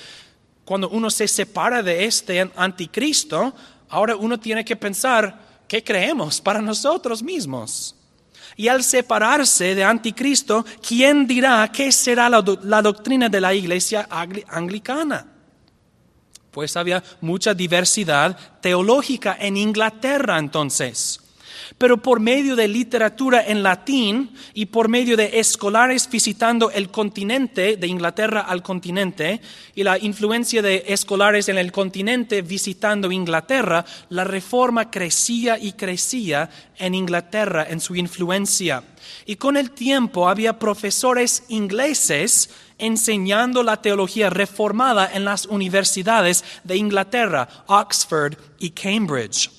Cuando 0.65 0.89
uno 0.89 1.11
se 1.11 1.29
separa 1.29 1.83
de 1.83 2.05
este 2.05 2.51
anticristo, 2.57 3.55
ahora 3.89 4.17
uno 4.17 4.39
tiene 4.39 4.65
que 4.65 4.77
pensar, 4.77 5.39
¿qué 5.69 5.85
creemos 5.85 6.41
para 6.41 6.61
nosotros 6.61 7.23
mismos? 7.23 7.95
Y 8.57 8.69
al 8.69 8.83
separarse 8.85 9.75
de 9.75 9.85
anticristo, 9.85 10.65
¿quién 10.87 11.27
dirá 11.27 11.71
qué 11.73 11.91
será 11.91 12.29
la, 12.29 12.41
doctrina 12.83 13.29
de 13.29 13.41
la 13.41 13.53
iglesia 13.53 14.09
anglicana? 14.49 15.34
Pues 16.55 16.77
había 16.77 17.03
mucha 17.21 17.53
diversidad 17.53 18.39
teológica 18.63 19.37
en 19.39 19.57
Inglaterra 19.57 20.39
entonces 20.39 21.21
pero 21.79 21.99
por 21.99 22.21
medio 22.21 22.57
de 22.57 22.69
literatura 22.69 23.45
en 23.47 23.63
latín 23.63 24.31
y 24.53 24.67
por 24.67 24.89
medio 24.89 25.17
de 25.17 25.41
escolares 25.41 26.09
visitando 26.11 26.71
el 26.71 26.91
continente, 26.91 27.77
de 27.77 27.87
Inglaterra 27.87 28.43
al 28.43 28.63
continente, 28.63 29.41
y 29.75 29.83
la 29.83 29.99
influencia 29.99 30.63
de 30.63 30.85
escolares 30.89 31.49
en 31.49 31.59
el 31.59 31.73
continente 31.73 32.43
visitando 32.43 33.11
Inglaterra, 33.11 33.85
la 34.09 34.25
reforma 34.25 34.91
crecía 34.91 35.59
y 35.59 35.73
crecía 35.73 36.49
en 36.79 36.95
Inglaterra 36.95 37.67
en 37.69 37.81
su 37.81 37.97
influencia. 37.97 38.85
Y 39.27 39.37
con 39.37 39.57
el 39.57 39.71
tiempo 39.71 40.29
había 40.29 40.59
profesores 40.59 41.45
ingleses 41.49 42.51
enseñando 42.79 43.63
la 43.63 43.81
teología 43.81 44.31
reformada 44.31 45.11
en 45.13 45.25
las 45.25 45.47
universidades 45.47 46.45
de 46.65 46.77
Inglaterra, 46.77 47.49
Oxford 47.67 48.37
y 48.59 48.71
Cambridge. 48.71 49.51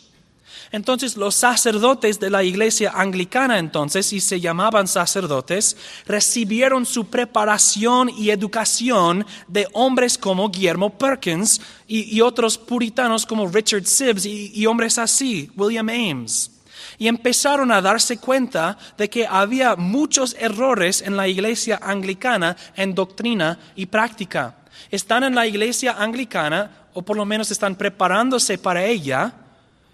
Entonces 0.72 1.16
los 1.16 1.36
sacerdotes 1.36 2.20
de 2.20 2.30
la 2.30 2.44
iglesia 2.44 2.92
anglicana 2.94 3.60
entonces, 3.60 4.12
y 4.12 4.20
se 4.20 4.42
llamaban 4.42 4.90
sacerdotes, 4.90 5.78
recibieron 6.06 6.86
su 6.86 7.06
preparación 7.06 8.10
y 8.10 8.30
educación 8.30 9.26
de 9.48 9.68
hombres 9.72 10.18
como 10.18 10.50
Guillermo 10.50 10.90
Perkins 10.98 11.62
y, 11.88 12.20
otros 12.20 12.58
puritanos 12.58 13.26
como 13.26 13.48
Richard 13.48 13.86
Sibbs 13.86 14.26
y, 14.26 14.66
hombres 14.66 14.98
así, 14.98 15.50
William 15.56 15.88
Ames. 15.88 16.52
Y 16.98 17.08
empezaron 17.08 17.72
a 17.72 17.82
darse 17.82 18.18
cuenta 18.18 18.78
de 18.98 19.10
que 19.10 19.28
había 19.28 19.76
muchos 19.76 20.36
errores 20.40 21.02
en 21.02 21.18
la 21.18 21.28
iglesia 21.28 21.80
anglicana 21.82 22.56
en 22.76 22.96
doctrina 22.96 23.60
y 23.76 23.86
práctica. 23.86 24.56
Están 24.92 25.24
en 25.24 25.36
la 25.36 25.48
iglesia 25.48 25.96
anglicana, 25.98 26.88
o 26.94 27.02
por 27.02 27.18
lo 27.18 27.26
menos 27.26 27.52
están 27.52 27.76
preparándose 27.76 28.58
para 28.58 28.86
ella, 28.86 29.34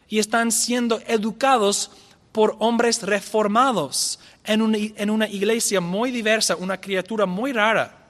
y 0.08 0.20
están 0.20 0.51
siendo 0.51 1.00
educados 1.08 1.91
por 2.31 2.55
hombres 2.60 3.01
reformados 3.01 4.20
en 4.43 4.62
una, 5.10 5.27
iglesia 5.27 5.81
muy 5.81 6.12
diversa, 6.12 6.55
una 6.55 6.79
criatura 6.79 7.25
muy 7.25 7.53
rara. 7.53 8.08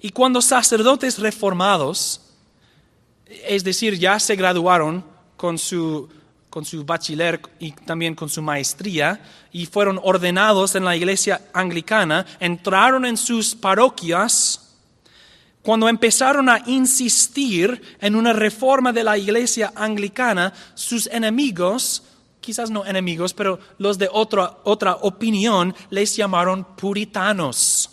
Y 0.00 0.10
cuando 0.10 0.42
sacerdotes 0.42 1.18
reformados, 1.18 2.20
es 3.26 3.64
decir, 3.64 3.98
ya 3.98 4.18
se 4.18 4.36
graduaron 4.36 5.04
con 5.36 5.58
su, 5.58 6.08
con 6.52 6.66
su 6.66 6.84
bachiller 6.84 7.40
y 7.58 7.72
también 7.72 8.14
con 8.14 8.28
su 8.28 8.42
maestría, 8.42 9.22
y 9.52 9.64
fueron 9.64 9.98
ordenados 10.02 10.74
en 10.74 10.84
la 10.84 10.94
iglesia 10.94 11.40
anglicana, 11.54 12.26
entraron 12.40 13.06
en 13.06 13.16
sus 13.16 13.54
parroquias, 13.54 14.76
cuando 15.62 15.88
empezaron 15.88 16.50
a 16.50 16.62
insistir 16.66 17.80
en 18.00 18.16
una 18.16 18.34
reforma 18.34 18.92
de 18.92 19.02
la 19.02 19.16
iglesia 19.16 19.72
anglicana, 19.74 20.52
sus 20.74 21.06
enemigos, 21.06 22.02
quizás 22.42 22.70
no 22.70 22.84
enemigos, 22.84 23.32
pero 23.32 23.58
los 23.78 23.96
de 23.96 24.10
otra, 24.12 24.58
otra 24.64 24.96
opinión, 24.96 25.74
les 25.88 26.14
llamaron 26.16 26.64
puritanos 26.76 27.91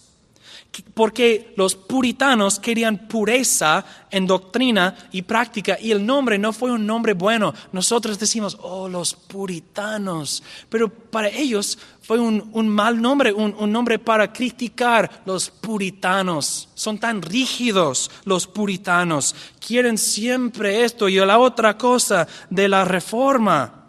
porque 0.93 1.53
los 1.55 1.75
puritanos 1.75 2.59
querían 2.59 3.07
pureza 3.07 3.85
en 4.11 4.27
doctrina 4.27 4.95
y 5.11 5.23
práctica 5.23 5.77
y 5.79 5.91
el 5.91 6.05
nombre 6.05 6.37
no 6.37 6.53
fue 6.53 6.71
un 6.71 6.85
nombre 6.85 7.13
bueno. 7.13 7.53
Nosotros 7.71 8.19
decimos, 8.19 8.57
oh, 8.61 8.87
los 8.87 9.13
puritanos, 9.13 10.43
pero 10.69 10.89
para 10.89 11.29
ellos 11.29 11.77
fue 12.01 12.19
un, 12.19 12.69
mal 12.69 13.01
nombre, 13.01 13.33
un, 13.33 13.55
un, 13.57 13.71
nombre 13.71 13.99
para 13.99 14.31
criticar 14.31 15.23
los 15.25 15.49
puritanos. 15.49 16.69
Son 16.75 16.97
tan 16.97 17.21
rígidos 17.21 18.11
los 18.25 18.47
puritanos, 18.47 19.35
quieren 19.65 19.97
siempre 19.97 20.83
esto 20.83 21.09
y 21.09 21.15
la 21.15 21.39
otra 21.39 21.77
cosa 21.77 22.27
de 22.49 22.67
la 22.67 22.85
reforma. 22.85 23.85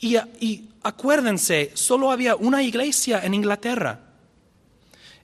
Y 0.00 0.16
acuérdense, 0.82 1.70
solo 1.74 2.10
había 2.10 2.34
una 2.34 2.62
iglesia 2.62 3.20
en 3.24 3.34
Inglaterra 3.34 4.11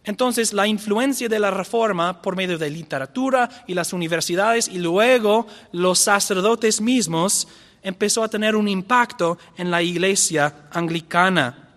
entonces, 0.08 0.54
la 0.54 0.66
influencia 0.66 1.28
de 1.28 1.38
la 1.38 1.50
reforma 1.50 2.22
por 2.22 2.34
medio 2.34 2.56
de 2.56 2.70
literatura 2.70 3.46
y 3.66 3.74
las 3.74 3.92
universidades 3.92 4.66
y 4.66 4.78
luego 4.78 5.46
los 5.70 5.98
sacerdotes 5.98 6.80
mismos 6.80 7.46
empezó 7.82 8.24
a 8.24 8.30
tener 8.30 8.56
un 8.56 8.68
impacto 8.68 9.36
en 9.58 9.70
la 9.70 9.82
iglesia 9.82 10.70
anglicana. 10.72 11.74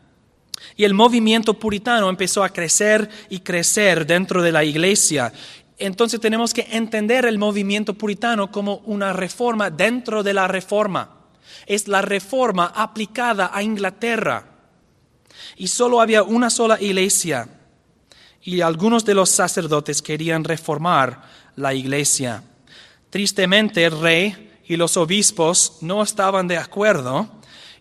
Y 0.77 0.85
el 0.85 0.93
movimiento 0.93 1.55
puritano 1.55 2.07
empezó 2.07 2.41
a 2.41 2.47
crecer 2.47 3.09
y 3.29 3.41
crecer 3.41 4.07
dentro 4.07 4.41
de 4.41 4.53
la 4.53 4.63
iglesia. 4.63 5.33
Entonces 5.77 6.21
tenemos 6.21 6.53
que 6.53 6.65
entender 6.71 7.25
el 7.25 7.38
movimiento 7.38 7.95
puritano 7.95 8.50
como 8.50 8.77
una 8.85 9.11
reforma 9.11 9.69
dentro 9.69 10.23
de 10.23 10.33
la 10.33 10.47
reforma. 10.47 11.09
Es 11.65 11.89
la 11.89 12.01
reforma 12.01 12.71
aplicada 12.73 13.51
a 13.53 13.61
Inglaterra. 13.61 14.45
Y 15.57 15.67
solo 15.67 16.00
había 16.00 16.23
una 16.23 16.50
sola 16.50 16.81
iglesia 16.81 17.57
y 18.43 18.62
algunos 18.62 19.05
de 19.05 19.13
los 19.13 19.29
sacerdotes 19.29 20.01
querían 20.01 20.43
reformar 20.43 21.24
la 21.55 21.74
iglesia. 21.74 22.43
Tristemente 23.10 23.86
el 23.86 24.00
rey 24.00 24.51
y 24.65 24.77
los 24.77 24.98
obispos 24.98 25.77
no 25.81 26.01
estaban 26.01 26.48
de 26.48 26.57
acuerdo 26.57 27.29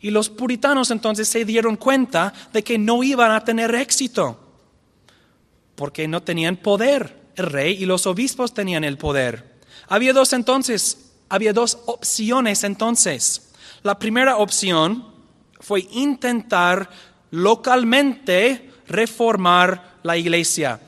y 0.01 0.11
los 0.11 0.29
puritanos 0.29 0.91
entonces 0.91 1.29
se 1.29 1.45
dieron 1.45 1.77
cuenta 1.77 2.33
de 2.53 2.65
que 2.65 2.79
no 2.79 3.03
iban 3.03 3.31
a 3.31 3.45
tener 3.45 3.75
éxito 3.75 4.39
porque 5.77 6.09
no 6.09 6.23
tenían 6.23 6.57
poder. 6.57 7.19
El 7.37 7.47
rey 7.47 7.83
y 7.83 7.87
los 7.87 8.07
obispos 8.07 8.53
tenían 8.53 8.85
el 8.85 8.99
poder. 8.99 9.61
Había 9.89 10.13
dos 10.13 10.33
entonces, 10.33 11.13
había 11.29 11.53
dos 11.53 11.79
opciones 11.87 12.65
entonces. 12.65 13.53
La 13.83 13.99
primera 13.99 14.37
opción 14.37 15.07
fue 15.59 15.87
intentar 15.93 16.91
localmente 17.31 18.71
reformar 18.89 19.90
la 20.03 20.17
iglesia. 20.17 20.81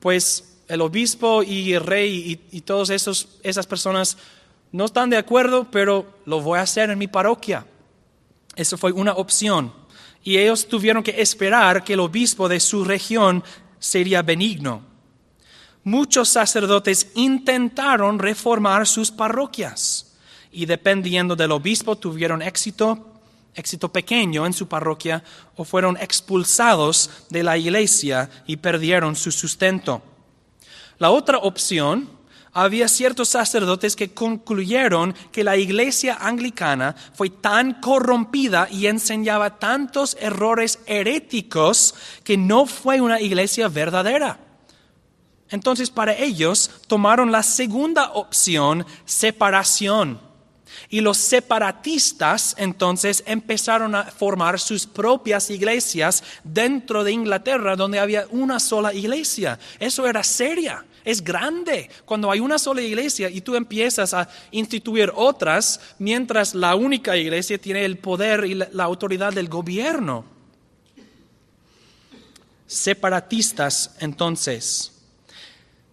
Pues 0.00 0.58
el 0.68 0.80
obispo 0.80 1.42
y 1.42 1.74
el 1.74 1.84
rey 1.84 2.40
y, 2.50 2.60
todas 2.62 2.90
esas 2.90 3.66
personas 3.66 4.16
no 4.72 4.86
están 4.86 5.10
de 5.10 5.18
acuerdo, 5.18 5.70
pero 5.70 6.06
lo 6.24 6.40
voy 6.40 6.58
a 6.58 6.62
hacer 6.62 6.90
en 6.90 6.98
mi 6.98 7.08
parroquia. 7.08 7.66
Eso 8.56 8.78
fue 8.78 8.92
una 8.92 9.12
opción. 9.12 9.72
Y 10.24 10.38
ellos 10.38 10.66
tuvieron 10.66 11.02
que 11.02 11.20
esperar 11.20 11.84
que 11.84 11.94
el 11.94 12.00
obispo 12.00 12.48
de 12.48 12.60
su 12.60 12.84
región 12.84 13.42
sería 13.78 14.22
benigno. 14.22 14.82
Muchos 15.84 16.28
sacerdotes 16.28 17.08
intentaron 17.14 18.18
reformar 18.18 18.86
sus 18.86 19.10
parroquias 19.10 20.14
y 20.52 20.66
dependiendo 20.66 21.34
del 21.34 21.50
obispo 21.50 21.96
tuvieron 21.96 22.40
éxito 22.40 23.11
éxito 23.54 23.92
pequeño 23.92 24.46
en 24.46 24.52
su 24.52 24.68
parroquia 24.68 25.22
o 25.56 25.64
fueron 25.64 25.96
expulsados 25.98 27.10
de 27.30 27.42
la 27.42 27.58
iglesia 27.58 28.30
y 28.46 28.56
perdieron 28.56 29.16
su 29.16 29.30
sustento. 29.30 30.02
La 30.98 31.10
otra 31.10 31.38
opción, 31.38 32.08
había 32.54 32.86
ciertos 32.86 33.30
sacerdotes 33.30 33.96
que 33.96 34.12
concluyeron 34.12 35.14
que 35.32 35.42
la 35.42 35.56
iglesia 35.56 36.18
anglicana 36.20 36.94
fue 37.14 37.30
tan 37.30 37.80
corrompida 37.80 38.68
y 38.70 38.86
enseñaba 38.86 39.58
tantos 39.58 40.16
errores 40.20 40.78
heréticos 40.86 41.94
que 42.24 42.36
no 42.36 42.66
fue 42.66 43.00
una 43.00 43.20
iglesia 43.20 43.68
verdadera. 43.68 44.38
Entonces 45.48 45.90
para 45.90 46.14
ellos 46.14 46.70
tomaron 46.86 47.32
la 47.32 47.42
segunda 47.42 48.12
opción, 48.12 48.86
separación 49.06 50.31
y 50.88 51.00
los 51.00 51.18
separatistas 51.18 52.54
entonces 52.58 53.22
empezaron 53.26 53.94
a 53.94 54.04
formar 54.04 54.58
sus 54.58 54.86
propias 54.86 55.50
iglesias 55.50 56.22
dentro 56.44 57.04
de 57.04 57.12
Inglaterra 57.12 57.76
donde 57.76 57.98
había 57.98 58.26
una 58.30 58.60
sola 58.60 58.92
iglesia. 58.92 59.58
Eso 59.78 60.06
era 60.06 60.22
seria, 60.22 60.84
es 61.04 61.22
grande. 61.22 61.90
Cuando 62.04 62.30
hay 62.30 62.40
una 62.40 62.58
sola 62.58 62.82
iglesia 62.82 63.28
y 63.28 63.40
tú 63.40 63.54
empiezas 63.54 64.14
a 64.14 64.28
instituir 64.50 65.12
otras 65.14 65.80
mientras 65.98 66.54
la 66.54 66.74
única 66.74 67.16
iglesia 67.16 67.58
tiene 67.58 67.84
el 67.84 67.98
poder 67.98 68.44
y 68.44 68.54
la 68.54 68.84
autoridad 68.84 69.32
del 69.32 69.48
gobierno. 69.48 70.24
Separatistas 72.66 73.96
entonces. 74.00 74.92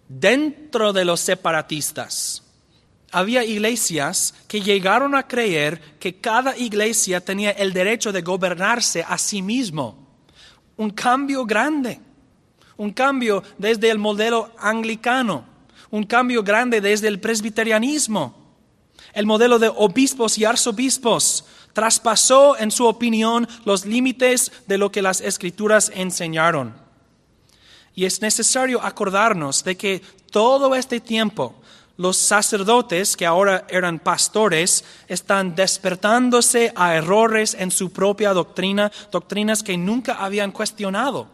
Dentro 0.08 0.92
de 0.92 1.04
los 1.04 1.20
separatistas 1.20 2.42
había 3.12 3.44
iglesias 3.44 4.34
que 4.46 4.60
llegaron 4.60 5.14
a 5.14 5.26
creer 5.26 5.80
que 5.98 6.16
cada 6.16 6.56
iglesia 6.56 7.20
tenía 7.20 7.50
el 7.50 7.72
derecho 7.72 8.12
de 8.12 8.22
gobernarse 8.22 9.04
a 9.06 9.18
sí 9.18 9.42
mismo. 9.42 9.96
Un 10.76 10.90
cambio 10.90 11.44
grande, 11.44 12.00
un 12.76 12.92
cambio 12.92 13.42
desde 13.58 13.90
el 13.90 13.98
modelo 13.98 14.52
anglicano, 14.58 15.44
un 15.90 16.04
cambio 16.04 16.42
grande 16.42 16.80
desde 16.80 17.08
el 17.08 17.20
presbiterianismo. 17.20 18.34
El 19.12 19.26
modelo 19.26 19.58
de 19.58 19.68
obispos 19.68 20.38
y 20.38 20.44
arzobispos 20.44 21.44
traspasó, 21.72 22.56
en 22.58 22.70
su 22.70 22.86
opinión, 22.86 23.48
los 23.64 23.84
límites 23.84 24.52
de 24.66 24.78
lo 24.78 24.92
que 24.92 25.02
las 25.02 25.20
escrituras 25.20 25.90
enseñaron. 25.94 26.74
Y 27.94 28.04
es 28.04 28.22
necesario 28.22 28.80
acordarnos 28.82 29.64
de 29.64 29.76
que 29.76 30.00
todo 30.30 30.74
este 30.74 31.00
tiempo 31.00 31.59
los 32.00 32.16
sacerdotes, 32.16 33.14
que 33.14 33.26
ahora 33.26 33.66
eran 33.68 33.98
pastores, 33.98 34.84
están 35.06 35.54
despertándose 35.54 36.72
a 36.74 36.96
errores 36.96 37.52
en 37.52 37.70
su 37.70 37.92
propia 37.92 38.32
doctrina, 38.32 38.90
doctrinas 39.12 39.62
que 39.62 39.76
nunca 39.76 40.14
habían 40.14 40.50
cuestionado. 40.50 41.28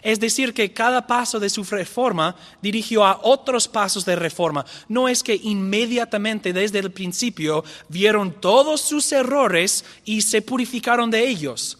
Es 0.00 0.18
decir, 0.18 0.54
que 0.54 0.72
cada 0.72 1.06
paso 1.06 1.38
de 1.38 1.50
su 1.50 1.64
reforma 1.64 2.34
dirigió 2.62 3.04
a 3.04 3.20
otros 3.24 3.68
pasos 3.68 4.06
de 4.06 4.16
reforma. 4.16 4.64
No 4.88 5.06
es 5.06 5.22
que 5.22 5.34
inmediatamente 5.34 6.54
desde 6.54 6.78
el 6.78 6.92
principio 6.92 7.62
vieron 7.90 8.40
todos 8.40 8.80
sus 8.80 9.12
errores 9.12 9.84
y 10.06 10.22
se 10.22 10.40
purificaron 10.40 11.10
de 11.10 11.28
ellos. 11.28 11.76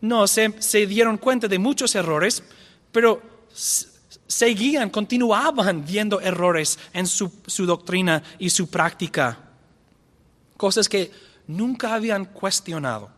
No, 0.00 0.26
se, 0.26 0.54
se 0.58 0.86
dieron 0.86 1.18
cuenta 1.18 1.48
de 1.48 1.58
muchos 1.58 1.94
errores, 1.94 2.42
pero 2.90 3.20
seguían, 4.26 4.90
continuaban 4.90 5.84
viendo 5.84 6.20
errores 6.20 6.78
en 6.92 7.06
su, 7.06 7.30
doctrina 7.66 8.22
y 8.38 8.50
su 8.50 8.68
práctica, 8.68 9.38
cosas 10.56 10.88
que 10.88 11.10
nunca 11.46 11.94
habían 11.94 12.24
cuestionado. 12.24 13.10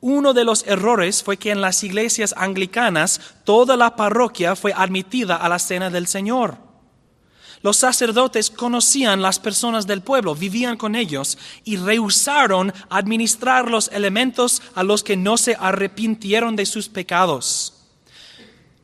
Uno 0.00 0.34
de 0.34 0.44
los 0.44 0.66
errores 0.66 1.22
fue 1.22 1.36
que 1.36 1.50
en 1.50 1.60
las 1.60 1.82
iglesias 1.82 2.34
anglicanas 2.36 3.20
toda 3.44 3.76
la 3.76 3.96
parroquia 3.96 4.54
fue 4.54 4.72
admitida 4.74 5.36
a 5.36 5.48
la 5.48 5.58
cena 5.58 5.90
del 5.90 6.06
Señor. 6.06 6.58
Los 7.62 7.78
sacerdotes 7.78 8.50
conocían 8.50 9.22
las 9.22 9.40
personas 9.40 9.86
del 9.86 10.02
pueblo, 10.02 10.34
vivían 10.34 10.76
con 10.76 10.94
ellos 10.94 11.38
y 11.64 11.76
rehusaron 11.76 12.72
administrar 12.90 13.70
los 13.70 13.88
elementos 13.88 14.62
a 14.74 14.82
los 14.82 15.02
que 15.02 15.16
no 15.16 15.36
se 15.36 15.56
arrepintieron 15.58 16.54
de 16.54 16.66
sus 16.66 16.88
pecados. 16.88 17.75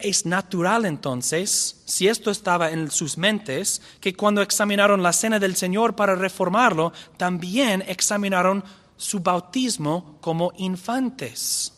Es 0.02 0.26
natural 0.26 0.84
entonces, 0.84 1.82
si 1.84 2.08
esto 2.08 2.30
estaba 2.30 2.72
en 2.72 2.90
sus 2.90 3.16
mentes, 3.16 3.80
que 4.00 4.14
cuando 4.14 4.42
examinaron 4.42 5.02
la 5.02 5.12
cena 5.12 5.38
del 5.38 5.54
Señor 5.54 5.94
para 5.94 6.16
reformarlo, 6.16 6.92
también 7.16 7.84
examinaron 7.86 8.64
su 8.96 9.20
bautismo 9.20 10.18
como 10.20 10.52
infantes. 10.56 11.72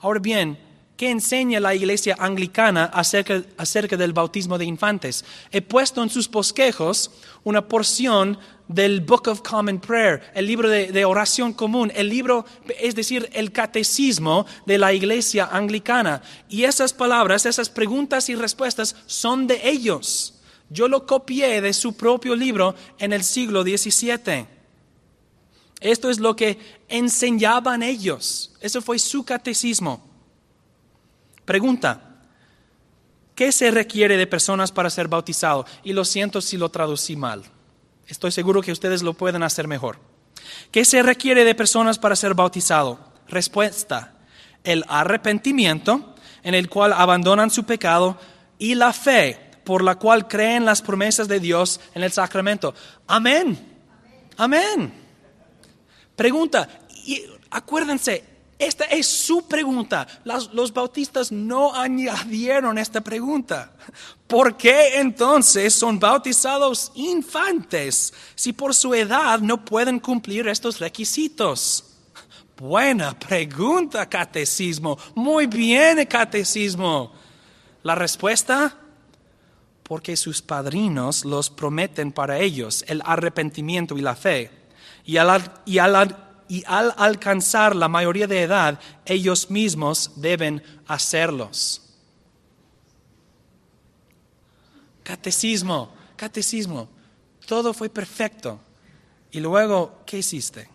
Ahora 0.00 0.20
bien, 0.20 0.58
¿Qué 0.96 1.10
enseña 1.10 1.60
la 1.60 1.74
iglesia 1.74 2.16
anglicana 2.18 2.84
acerca, 2.86 3.96
del 3.98 4.14
bautismo 4.14 4.56
de 4.56 4.64
infantes? 4.64 5.26
He 5.52 5.60
puesto 5.60 6.02
en 6.02 6.08
sus 6.08 6.30
bosquejos 6.30 7.10
una 7.44 7.68
porción 7.68 8.38
del 8.66 9.02
Book 9.02 9.28
of 9.28 9.42
Common 9.42 9.78
Prayer, 9.78 10.22
el 10.34 10.46
libro 10.46 10.70
de, 10.70 10.90
de, 10.92 11.04
oración 11.04 11.52
común, 11.52 11.92
el 11.94 12.08
libro, 12.08 12.46
es 12.80 12.94
decir, 12.94 13.28
el 13.34 13.52
catecismo 13.52 14.46
de 14.64 14.78
la 14.78 14.94
iglesia 14.94 15.50
anglicana. 15.52 16.22
Y 16.48 16.64
esas 16.64 16.94
palabras, 16.94 17.44
esas 17.44 17.68
preguntas 17.68 18.30
y 18.30 18.34
respuestas 18.34 18.96
son 19.04 19.46
de 19.46 19.68
ellos. 19.68 20.40
Yo 20.70 20.88
lo 20.88 21.06
copié 21.06 21.60
de 21.60 21.74
su 21.74 21.94
propio 21.94 22.34
libro 22.34 22.74
en 22.98 23.12
el 23.12 23.22
siglo 23.22 23.62
XVII. 23.62 24.46
Esto 25.80 26.08
es 26.08 26.18
lo 26.18 26.34
que 26.34 26.58
enseñaban 26.88 27.82
ellos. 27.82 28.52
Eso 28.62 28.80
fue 28.80 28.98
su 28.98 29.24
catecismo. 29.24 30.15
Pregunta, 31.46 32.00
¿qué 33.34 33.52
se 33.52 33.70
requiere 33.70 34.18
de 34.18 34.26
personas 34.26 34.72
para 34.72 34.90
ser 34.90 35.08
bautizado? 35.08 35.64
Y 35.82 35.94
lo 35.94 36.04
siento 36.04 36.42
si 36.42 36.58
lo 36.58 36.68
traducí 36.68 37.16
mal. 37.16 37.44
Estoy 38.06 38.32
seguro 38.32 38.60
que 38.60 38.72
ustedes 38.72 39.02
lo 39.02 39.14
pueden 39.14 39.42
hacer 39.42 39.66
mejor. 39.66 39.98
¿Qué 40.70 40.84
se 40.84 41.02
requiere 41.02 41.44
de 41.44 41.54
personas 41.54 41.98
para 41.98 42.16
ser 42.16 42.34
bautizado? 42.34 42.98
Respuesta, 43.28 44.14
el 44.64 44.84
arrepentimiento 44.88 46.14
en 46.42 46.54
el 46.54 46.68
cual 46.68 46.92
abandonan 46.92 47.50
su 47.50 47.64
pecado 47.64 48.18
y 48.58 48.74
la 48.74 48.92
fe 48.92 49.40
por 49.64 49.82
la 49.82 49.96
cual 49.96 50.28
creen 50.28 50.64
las 50.64 50.82
promesas 50.82 51.26
de 51.26 51.40
Dios 51.40 51.80
en 51.94 52.02
el 52.02 52.12
sacramento. 52.12 52.74
Amén. 53.06 53.58
Amén. 54.36 54.92
Pregunta, 56.14 56.68
y 57.04 57.22
acuérdense, 57.50 58.35
esta 58.58 58.86
es 58.86 59.06
su 59.06 59.46
pregunta. 59.46 60.06
Los, 60.24 60.72
bautistas 60.72 61.30
no 61.30 61.74
añadieron 61.74 62.78
esta 62.78 63.02
pregunta. 63.02 63.72
¿Por 64.26 64.56
qué 64.56 64.98
entonces 64.98 65.74
son 65.74 65.98
bautizados 65.98 66.90
infantes 66.94 68.14
si 68.34 68.52
por 68.52 68.74
su 68.74 68.94
edad 68.94 69.40
no 69.40 69.62
pueden 69.62 70.00
cumplir 70.00 70.48
estos 70.48 70.80
requisitos? 70.80 71.84
Buena 72.56 73.18
pregunta, 73.18 74.08
catecismo. 74.08 74.98
Muy 75.14 75.46
bien, 75.46 76.06
catecismo. 76.06 77.12
La 77.82 77.94
respuesta, 77.94 78.74
porque 79.82 80.16
sus 80.16 80.40
padrinos 80.40 81.26
los 81.26 81.50
prometen 81.50 82.10
para 82.10 82.38
ellos 82.38 82.84
el 82.88 83.02
arrepentimiento 83.04 83.98
y 83.98 84.00
la 84.00 84.16
fe. 84.16 84.50
Y 85.04 85.18
al, 85.18 85.52
y 85.66 85.78
y 86.48 86.62
al 86.66 86.94
alcanzar 86.96 87.74
la 87.74 87.88
mayoría 87.88 88.26
de 88.26 88.42
edad, 88.42 88.78
ellos 89.04 89.50
mismos 89.50 90.12
deben 90.16 90.62
hacerlos. 90.86 91.82
Catecismo, 95.02 95.92
catecismo, 96.16 96.88
todo 97.46 97.72
fue 97.72 97.88
perfecto. 97.88 98.60
Y 99.30 99.40
luego, 99.40 100.02
¿qué 100.06 100.18
hiciste? 100.18 100.68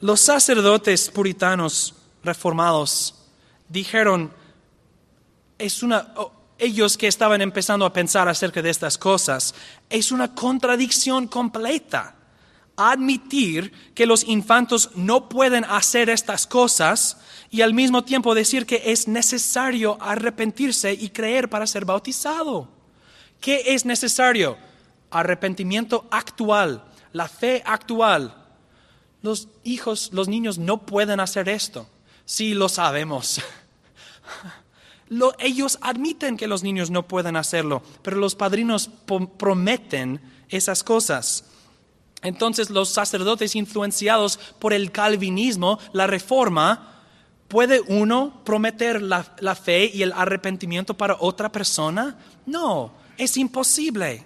Los 0.00 0.20
sacerdotes 0.20 1.10
puritanos 1.10 1.94
reformados 2.22 3.14
dijeron, 3.68 4.32
es 5.58 5.82
una, 5.82 6.12
oh, 6.16 6.32
ellos 6.58 6.96
que 6.96 7.06
estaban 7.06 7.40
empezando 7.40 7.84
a 7.84 7.92
pensar 7.92 8.28
acerca 8.28 8.62
de 8.62 8.70
estas 8.70 8.98
cosas, 8.98 9.54
es 9.88 10.12
una 10.12 10.34
contradicción 10.34 11.26
completa 11.26 12.16
admitir 12.90 13.72
que 13.94 14.06
los 14.06 14.24
infantos 14.24 14.90
no 14.94 15.28
pueden 15.28 15.64
hacer 15.64 16.10
estas 16.10 16.46
cosas 16.46 17.18
y 17.50 17.60
al 17.60 17.74
mismo 17.74 18.02
tiempo 18.02 18.34
decir 18.34 18.66
que 18.66 18.82
es 18.86 19.08
necesario 19.08 19.98
arrepentirse 20.00 20.92
y 20.92 21.10
creer 21.10 21.48
para 21.48 21.66
ser 21.66 21.84
bautizado. 21.84 22.68
¿Qué 23.40 23.62
es 23.74 23.84
necesario? 23.84 24.56
Arrepentimiento 25.10 26.06
actual, 26.10 26.84
la 27.12 27.28
fe 27.28 27.62
actual. 27.66 28.34
Los 29.20 29.48
hijos, 29.64 30.10
los 30.12 30.28
niños 30.28 30.58
no 30.58 30.86
pueden 30.86 31.20
hacer 31.20 31.48
esto. 31.48 31.86
Sí, 32.24 32.54
lo 32.54 32.68
sabemos. 32.68 33.40
ellos 35.38 35.78
admiten 35.82 36.36
que 36.36 36.46
los 36.46 36.62
niños 36.62 36.90
no 36.90 37.06
pueden 37.06 37.36
hacerlo, 37.36 37.82
pero 38.02 38.16
los 38.16 38.34
padrinos 38.34 38.88
prometen 39.36 40.20
esas 40.48 40.82
cosas. 40.82 41.44
Entonces 42.22 42.70
los 42.70 42.88
sacerdotes 42.88 43.56
influenciados 43.56 44.38
por 44.58 44.72
el 44.72 44.92
calvinismo, 44.92 45.78
la 45.92 46.06
reforma, 46.06 47.00
¿puede 47.48 47.80
uno 47.80 48.40
prometer 48.44 49.02
la, 49.02 49.24
fe 49.56 49.90
y 49.92 50.02
el 50.02 50.12
arrepentimiento 50.12 50.94
para 50.94 51.16
otra 51.18 51.50
persona? 51.50 52.16
No, 52.46 52.92
es 53.18 53.36
imposible. 53.36 54.24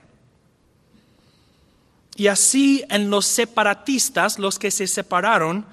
Y 2.17 2.27
así 2.29 2.85
en 2.91 3.09
los 3.09 3.25
separatistas, 3.25 4.39
los 4.39 4.59
que 4.59 4.71
se 4.71 4.87
separaron, 4.87 5.65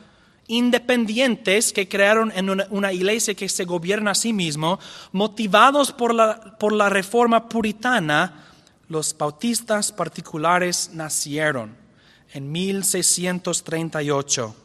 independientes 0.48 1.74
que 1.74 1.90
crearon 1.90 2.32
en 2.36 2.50
una, 2.50 2.94
iglesia 2.94 3.34
que 3.34 3.50
se 3.50 3.66
gobierna 3.66 4.12
a 4.12 4.16
sí 4.16 4.32
mismo, 4.32 4.80
motivados 5.12 5.92
por 5.92 6.14
la, 6.14 6.58
por 6.58 6.72
la 6.72 6.90
reforma 6.90 7.50
puritana, 7.50 8.46
los 8.88 9.18
bautistas 9.18 9.92
particulares 9.92 10.92
nacieron 10.94 11.83
en 12.34 12.52
1638. 12.52 14.56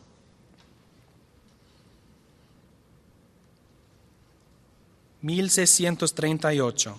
...1638... 5.20 6.94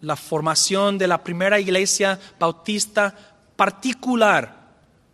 la 0.00 0.16
formación 0.16 0.96
de 0.96 1.06
la 1.06 1.22
primera 1.22 1.60
iglesia 1.60 2.18
bautista 2.38 3.14
particular. 3.54 4.64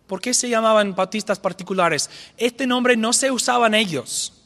¿Por 0.07 0.21
qué 0.21 0.33
se 0.33 0.49
llamaban 0.49 0.95
bautistas 0.95 1.39
particulares? 1.39 2.09
Este 2.37 2.65
nombre 2.65 2.95
no 2.97 3.13
se 3.13 3.31
usaba 3.31 3.67
en 3.67 3.75
ellos. 3.75 4.40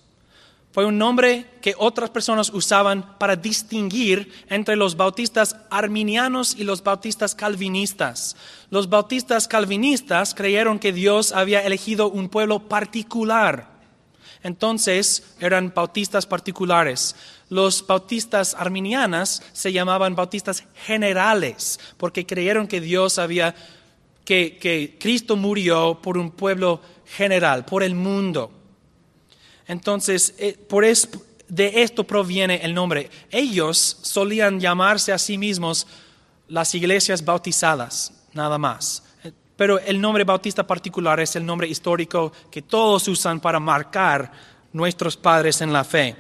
Fue 0.76 0.86
un 0.86 0.98
nombre 0.98 1.46
que 1.62 1.74
otras 1.78 2.10
personas 2.10 2.50
usaban 2.50 3.18
para 3.18 3.38
distinguir 3.38 4.30
entre 4.50 4.76
los 4.76 4.98
bautistas 4.98 5.56
arminianos 5.70 6.54
y 6.54 6.66
los 6.66 6.84
bautistas 6.84 7.34
calvinistas. 7.34 8.36
Los 8.72 8.90
bautistas 8.90 9.48
calvinistas 9.48 10.36
creyeron 10.36 10.78
que 10.78 10.92
Dios 10.92 11.32
había 11.32 11.62
elegido 11.62 12.10
un 12.10 12.28
pueblo 12.28 12.68
particular. 12.68 13.70
Entonces 14.44 15.38
eran 15.40 15.72
bautistas 15.74 16.26
particulares. 16.26 17.16
Los 17.48 17.88
bautistas 17.88 18.54
arminianas 18.54 19.44
se 19.54 19.72
llamaban 19.72 20.14
bautistas 20.14 20.66
generales 20.84 21.80
porque 21.96 22.26
creyeron 22.26 22.68
que 22.68 22.82
Dios 22.82 23.18
había, 23.18 23.56
que, 24.26 24.58
que 24.58 24.98
Cristo 25.00 25.38
murió 25.38 26.02
por 26.02 26.18
un 26.18 26.32
pueblo 26.32 26.82
general, 27.06 27.64
por 27.64 27.82
el 27.82 27.96
mundo. 27.96 28.52
Entonces, 29.68 30.36
eh, 30.38 30.58
por 30.70 30.86
de 31.48 31.82
esto 31.82 32.06
proviene 32.06 32.62
el 32.64 32.74
nombre. 32.74 33.10
Ellos 33.32 33.98
solían 34.02 34.60
llamarse 34.60 35.14
a 35.14 35.18
sí 35.18 35.38
mismos 35.38 35.88
las 36.48 36.76
iglesias 36.76 37.24
bautizadas, 37.24 38.14
nada 38.34 38.58
más. 38.58 39.04
Eh, 39.24 39.32
pero 39.56 39.80
el 39.80 40.02
nombre 40.02 40.24
bautista 40.24 40.66
particular 40.66 41.20
es 41.20 41.36
el 41.36 41.46
nombre 41.46 41.68
histórico 41.68 42.32
que 42.52 42.62
todos 42.62 43.08
usan 43.08 43.40
para 43.40 43.60
marcar 43.60 44.32
nuestros 44.74 45.18
padres 45.18 45.62
en 45.62 45.72
la 45.72 45.84
fe. 45.84 46.16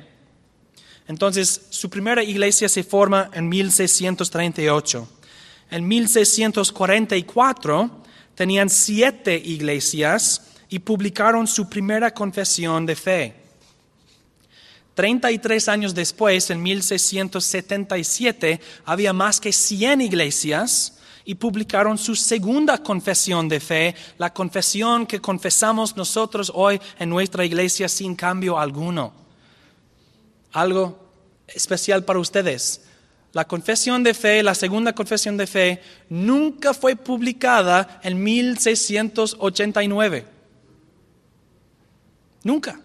Entonces, 1.07 1.67
su 1.69 1.89
primera 1.89 2.23
iglesia 2.23 2.67
se 2.67 2.83
forma 2.83 3.29
en 3.33 3.47
1638. 3.47 5.07
En 5.69 5.87
1644 5.87 7.91
tenían 8.33 8.69
siete 8.69 9.37
iglesias 9.37 10.44
y 10.69 10.79
publicaron 10.79 11.47
su 11.47 11.69
primera 11.69 12.13
confesión 12.13 12.85
de 12.85 12.95
fe. 12.95 13.45
33 14.95 15.67
años 15.67 15.93
después, 15.93 16.49
en 16.49 16.63
1677, 16.63 18.59
había 18.85 19.13
más 19.13 19.41
que 19.41 19.51
100 19.51 19.99
iglesias 20.01 20.97
y 21.25 21.35
publicaron 21.35 21.97
su 21.97 22.15
segunda 22.15 22.77
confesión 22.77 23.49
de 23.49 23.59
fe, 23.59 23.93
la 24.17 24.33
confesión 24.33 25.05
que 25.05 25.19
confesamos 25.19 25.97
nosotros 25.97 26.49
hoy 26.55 26.79
en 26.97 27.09
nuestra 27.09 27.43
iglesia 27.43 27.89
sin 27.89 28.15
cambio 28.15 28.57
alguno. 28.57 29.11
Algo 30.53 30.97
especial 31.47 32.05
para 32.05 32.19
ustedes. 32.19 32.85
La 33.33 33.45
confesión 33.45 34.01
de 34.01 34.13
fe, 34.13 34.41
la 34.43 34.55
segunda 34.55 34.93
confesión 34.93 35.35
de 35.35 35.45
fe, 35.45 35.81
nunca 36.09 36.73
fue 36.73 36.95
publicada 36.95 37.99
en 38.01 38.23
1689. 38.23 40.34
Nunca. 42.45 42.79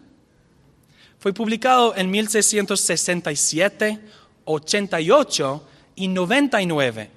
Fue 1.18 1.34
publicado 1.34 1.94
en 1.94 2.10
1667, 2.10 4.00
88 4.46 5.68
y 5.96 6.08
99. 6.08 7.10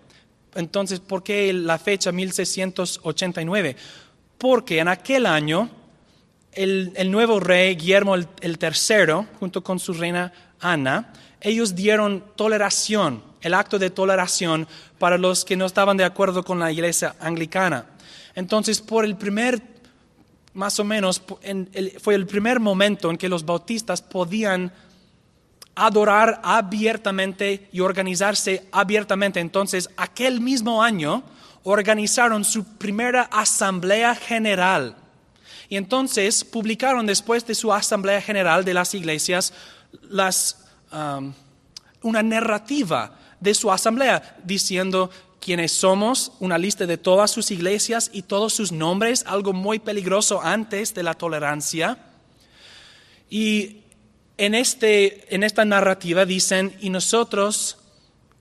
Entonces, 0.55 0.99
¿por 0.99 1.23
qué 1.23 1.53
la 1.53 1.79
fecha 1.79 2.11
1689? 2.11 3.77
Porque 4.37 4.79
en 4.79 4.89
aquel 4.89 5.25
año 5.25 5.69
el, 6.51 7.09
nuevo 7.09 7.39
rey 7.39 7.75
Guillermo 7.75 8.15
el, 8.15 8.27
III, 8.41 9.25
junto 9.39 9.63
con 9.63 9.79
su 9.79 9.93
reina 9.93 10.33
Ana, 10.59 11.13
ellos 11.39 11.73
dieron 11.73 12.25
toleración, 12.35 13.23
el 13.39 13.53
acto 13.53 13.79
de 13.79 13.89
toleración 13.89 14.67
para 14.99 15.17
los 15.17 15.45
que 15.45 15.55
no 15.55 15.65
estaban 15.65 15.95
de 15.95 16.03
acuerdo 16.03 16.43
con 16.43 16.59
la 16.59 16.73
iglesia 16.73 17.15
anglicana. 17.21 17.85
Entonces, 18.35 18.81
por 18.81 19.05
el 19.05 19.15
primer, 19.15 19.61
más 20.53 20.79
o 20.79 20.83
menos, 20.83 21.21
fue 21.99 22.15
el 22.15 22.27
primer 22.27 22.59
momento 22.59 23.09
en 23.09 23.17
que 23.17 23.29
los 23.29 23.45
bautistas 23.45 24.01
podían 24.01 24.71
adorar 25.75 26.39
abiertamente 26.43 27.67
y 27.71 27.79
organizarse 27.79 28.67
abiertamente. 28.71 29.39
Entonces, 29.39 29.89
aquel 29.97 30.39
mismo 30.39 30.83
año 30.83 31.23
organizaron 31.63 32.43
su 32.43 32.63
primera 32.63 33.23
asamblea 33.31 34.13
general. 34.13 34.95
Y 35.69 35.77
entonces 35.77 36.43
publicaron 36.43 37.07
después 37.07 37.47
de 37.47 37.55
su 37.55 37.73
asamblea 37.73 38.21
general 38.21 38.63
de 38.63 38.73
las 38.75 38.93
iglesias 38.93 39.53
una 42.01 42.21
narrativa 42.21 43.17
de 43.39 43.53
su 43.55 43.71
asamblea 43.71 44.37
diciendo 44.43 45.09
quiénes 45.43 45.73
somos, 45.73 46.31
una 46.39 46.57
lista 46.57 46.85
de 46.85 46.97
todas 46.97 47.29
sus 47.29 47.51
iglesias 47.51 48.09
y 48.13 48.21
todos 48.21 48.53
sus 48.53 48.71
nombres, 48.71 49.25
algo 49.27 49.51
muy 49.51 49.79
peligroso 49.79 50.41
antes 50.41 50.93
de 50.93 51.03
la 51.03 51.15
tolerancia. 51.15 51.97
Y 53.29 53.81
en, 54.37 54.55
este, 54.55 55.35
en 55.35 55.43
esta 55.43 55.65
narrativa 55.65 56.25
dicen, 56.25 56.75
y 56.79 56.89
nosotros 56.89 57.77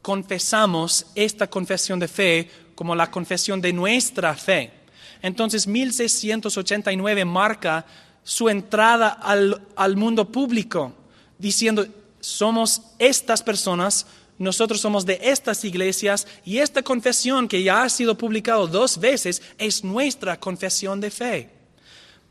confesamos 0.01 1.07
esta 1.17 1.49
confesión 1.49 1.99
de 1.99 2.07
fe 2.07 2.51
como 2.77 2.95
la 2.95 3.11
confesión 3.11 3.61
de 3.61 3.73
nuestra 3.73 4.35
fe. 4.35 4.71
Entonces 5.23 5.67
1689 5.67 7.25
marca 7.25 7.85
su 8.23 8.49
entrada 8.49 9.09
al, 9.09 9.61
al 9.75 9.97
mundo 9.97 10.31
público, 10.31 10.93
diciendo, 11.39 11.85
somos 12.21 12.83
estas 13.01 13.43
personas, 13.43 14.07
nosotros 14.39 14.81
somos 14.81 15.07
de 15.07 15.21
estas 15.23 15.65
iglesias 15.65 16.27
y 16.45 16.59
esta 16.59 16.83
confesión 16.83 17.47
que 17.49 17.63
ya 17.63 17.83
ha 17.83 17.89
sido 17.89 18.17
publicado 18.17 18.67
dos 18.67 18.99
veces 18.99 19.43
es 19.59 19.85
nuestra 19.85 20.41
confesión 20.41 21.01
de 21.01 21.11
fe. 21.11 21.51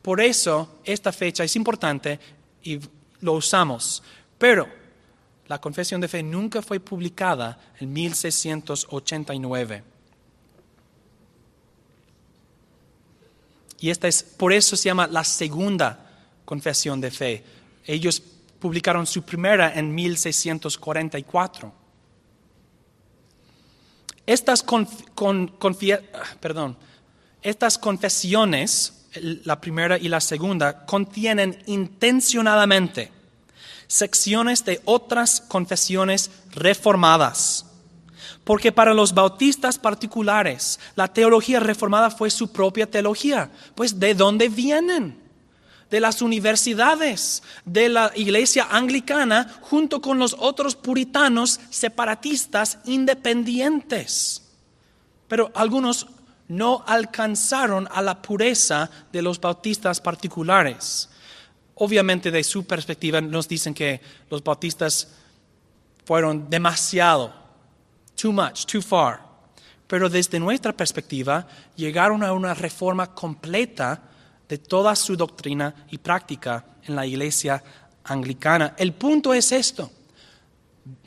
Por 0.02 0.20
eso 0.20 0.80
esta 0.84 1.12
fecha 1.12 1.44
es 1.44 1.56
importante 1.56 2.18
y 2.62 2.80
lo 3.20 3.34
usamos. 3.34 4.02
Pero 4.36 4.68
la 5.46 5.60
confesión 5.60 6.00
de 6.00 6.08
fe 6.08 6.22
nunca 6.22 6.60
fue 6.60 6.80
publicada 6.80 7.58
en 7.78 7.92
1689. 7.92 9.84
Y 13.80 13.90
esta 13.90 14.06
es, 14.08 14.22
por 14.22 14.52
eso 14.52 14.76
se 14.76 14.84
llama 14.84 15.06
la 15.08 15.24
segunda 15.24 16.10
confesión 16.44 17.00
de 17.00 17.10
fe. 17.10 17.44
Ellos 17.84 18.22
publicaron 18.60 19.06
su 19.06 19.22
primera 19.22 19.72
en 19.74 19.92
1644. 19.94 21.81
Estas, 24.26 24.64
perdón, 26.40 26.76
estas 27.42 27.78
confesiones, 27.78 29.06
la 29.44 29.60
primera 29.60 29.98
y 29.98 30.08
la 30.08 30.20
segunda, 30.20 30.86
contienen 30.86 31.62
intencionadamente 31.66 33.10
secciones 33.86 34.64
de 34.64 34.80
otras 34.84 35.40
confesiones 35.40 36.30
reformadas 36.52 37.66
porque 38.44 38.72
para 38.72 38.94
los 38.94 39.14
bautistas 39.14 39.78
particulares, 39.78 40.80
la 40.96 41.08
teología 41.08 41.60
reformada 41.60 42.10
fue 42.10 42.28
su 42.30 42.50
propia 42.50 42.90
teología. 42.90 43.50
Pues 43.74 44.00
¿de 44.00 44.14
dónde 44.14 44.48
vienen? 44.48 45.21
De 45.92 46.00
las 46.00 46.22
universidades, 46.22 47.42
de 47.66 47.90
la 47.90 48.12
iglesia 48.16 48.66
anglicana, 48.70 49.58
junto 49.60 50.00
con 50.00 50.18
los 50.18 50.34
otros 50.38 50.74
puritanos 50.74 51.60
separatistas 51.68 52.78
independientes. 52.86 54.42
Pero 55.28 55.52
algunos 55.54 56.06
no 56.48 56.82
alcanzaron 56.86 57.86
a 57.92 58.00
la 58.00 58.22
pureza 58.22 58.90
de 59.12 59.20
los 59.20 59.38
bautistas 59.38 60.00
particulares. 60.00 61.10
Obviamente 61.74 62.30
de 62.30 62.42
su 62.42 62.64
perspectiva 62.64 63.20
nos 63.20 63.46
dicen 63.46 63.74
que 63.74 64.00
los 64.30 64.42
bautistas 64.42 65.08
fueron 66.06 66.48
demasiado 66.48 67.34
too 68.14 68.32
much, 68.32 68.64
too 68.64 68.80
far. 68.80 69.20
Pero 69.86 70.08
desde 70.08 70.40
nuestra 70.40 70.72
perspectiva, 70.72 71.46
llegaron 71.76 72.22
a 72.22 72.32
una 72.32 72.54
reforma 72.54 73.14
completa 73.14 74.08
de 74.52 74.58
toda 74.58 74.94
su 74.94 75.16
doctrina 75.16 75.74
y 75.90 75.96
práctica 75.96 76.62
en 76.84 76.94
la 76.94 77.06
iglesia 77.06 77.64
anglicana. 78.04 78.74
El 78.76 78.92
punto 78.92 79.32
es 79.32 79.50
esto. 79.50 79.90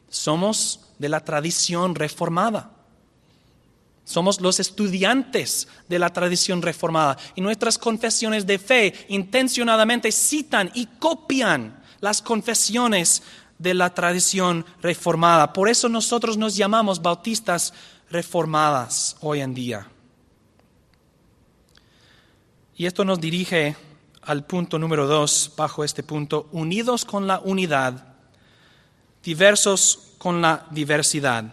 Somos 0.10 0.80
de 0.98 1.10
la 1.10 1.20
tradición 1.20 1.94
reformada. 1.94 2.72
Somos 4.04 4.42
los 4.42 4.60
estudiantes 4.60 5.68
de 5.88 6.00
la 6.00 6.12
tradición 6.12 6.64
reformada 6.64 7.18
y 7.36 7.42
nuestras 7.42 7.78
confesiones 7.78 8.48
de 8.48 8.58
fe 8.58 9.06
intencionadamente 9.10 10.12
citan 10.12 10.72
y 10.74 10.88
copian 10.98 11.84
las 12.00 12.24
confesiones 12.24 13.22
de 13.60 13.76
la 13.76 13.94
tradición 13.94 14.66
reformada. 14.82 15.54
Por 15.54 15.70
eso 15.70 15.88
nosotros 15.88 16.36
nos 16.36 16.56
llamamos 16.56 17.00
bautistas 17.00 17.76
reformadas 18.10 19.18
hoy 19.22 19.42
en 19.42 19.54
día. 19.54 19.88
Y 22.78 22.86
esto 22.86 23.06
nos 23.06 23.22
dirige 23.22 23.76
al 24.22 24.46
punto 24.46 24.78
número 24.78 25.08
dos, 25.08 25.54
bajo 25.56 25.84
este 25.84 26.04
punto, 26.04 26.50
unidos 26.52 27.06
con 27.06 27.26
la 27.28 27.40
unidad, 27.40 28.16
diversos 29.24 30.14
con 30.18 30.42
la 30.42 30.66
diversidad. 30.72 31.46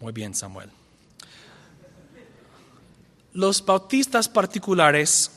Muy 0.00 0.12
bien, 0.12 0.34
Samuel. 0.34 0.70
Los 3.32 3.64
bautistas 3.64 4.28
particulares 4.28 5.30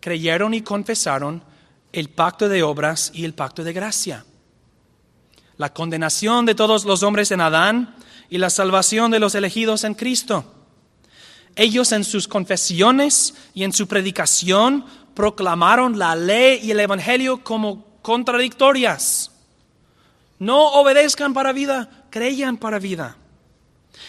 creyeron 0.00 0.54
y 0.54 0.62
confesaron 0.62 1.42
el 1.92 2.08
pacto 2.08 2.48
de 2.48 2.62
obras 2.62 3.10
y 3.14 3.24
el 3.24 3.34
pacto 3.34 3.64
de 3.64 3.72
gracia. 3.72 4.24
La 5.56 5.72
condenación 5.72 6.46
de 6.46 6.54
todos 6.54 6.84
los 6.84 7.02
hombres 7.02 7.30
en 7.30 7.40
Adán 7.40 7.96
y 8.28 8.38
la 8.38 8.50
salvación 8.50 9.10
de 9.10 9.20
los 9.20 9.34
elegidos 9.34 9.84
en 9.84 9.94
Cristo. 9.94 10.53
Ellos 11.56 11.92
en 11.92 12.04
sus 12.04 12.26
confesiones 12.26 13.34
y 13.54 13.64
en 13.64 13.72
su 13.72 13.86
predicación 13.86 14.84
proclamaron 15.14 15.98
la 15.98 16.16
ley 16.16 16.60
y 16.62 16.72
el 16.72 16.80
Evangelio 16.80 17.44
como 17.44 17.84
contradictorias. 18.02 19.30
No 20.38 20.72
obedezcan 20.72 21.32
para 21.32 21.52
vida, 21.52 22.06
creyan 22.10 22.56
para 22.56 22.78
vida. 22.78 23.16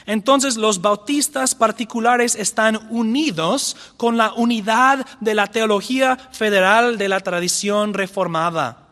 Entonces 0.06 0.58
los 0.58 0.82
bautistas 0.82 1.56
particulares 1.56 2.36
están 2.36 2.88
unidos 2.90 3.78
con 3.98 4.18
la 4.18 4.34
unidad 4.34 5.06
de 5.20 5.36
la 5.36 5.48
teología 5.48 6.18
federal 6.32 6.98
de 6.98 7.10
la 7.10 7.20
tradición 7.20 7.94
reformada. 7.94 8.85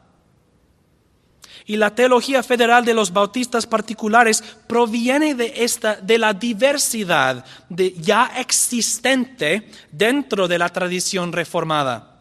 Y 1.65 1.78
la 1.78 1.95
teología 1.95 2.43
federal 2.43 2.84
de 2.84 2.93
los 2.93 3.12
bautistas 3.12 3.65
particulares 3.65 4.43
proviene 4.67 5.34
de, 5.36 5.54
esta, 5.58 5.95
de 5.95 6.17
la 6.17 6.34
diversidad 6.34 7.45
de, 7.69 7.93
ya 7.93 8.32
existente 8.38 9.69
dentro 9.91 10.47
de 10.47 10.58
la 10.58 10.69
tradición 10.69 11.32
reformada. 11.32 12.13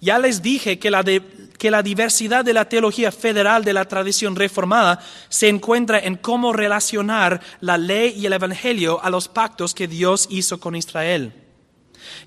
Ya 0.00 0.18
les 0.18 0.42
dije 0.42 0.78
que 0.78 0.90
la, 0.90 1.02
de, 1.02 1.22
que 1.58 1.70
la 1.70 1.82
diversidad 1.82 2.44
de 2.44 2.52
la 2.52 2.68
teología 2.68 3.12
federal 3.12 3.64
de 3.64 3.72
la 3.72 3.86
tradición 3.86 4.36
reformada 4.36 5.00
se 5.28 5.48
encuentra 5.48 5.98
en 5.98 6.16
cómo 6.16 6.52
relacionar 6.52 7.40
la 7.60 7.78
ley 7.78 8.14
y 8.16 8.26
el 8.26 8.32
evangelio 8.34 9.02
a 9.02 9.10
los 9.10 9.28
pactos 9.28 9.74
que 9.74 9.88
Dios 9.88 10.26
hizo 10.30 10.60
con 10.60 10.76
Israel. 10.76 11.39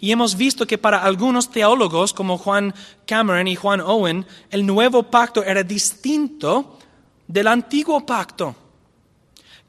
Y 0.04 0.12
hemos 0.12 0.36
visto 0.36 0.68
que 0.68 0.78
para 0.78 1.02
algunos 1.02 1.50
teólogos 1.50 2.12
como 2.12 2.38
Juan 2.38 2.76
Cameron 3.08 3.48
y 3.48 3.56
Juan 3.56 3.80
Owen, 3.80 4.26
el 4.50 4.66
nuevo 4.66 5.04
pacto 5.04 5.46
era 5.46 5.63
distinto 5.63 6.78
del 7.26 7.48
antiguo 7.48 8.06
pacto. 8.06 8.54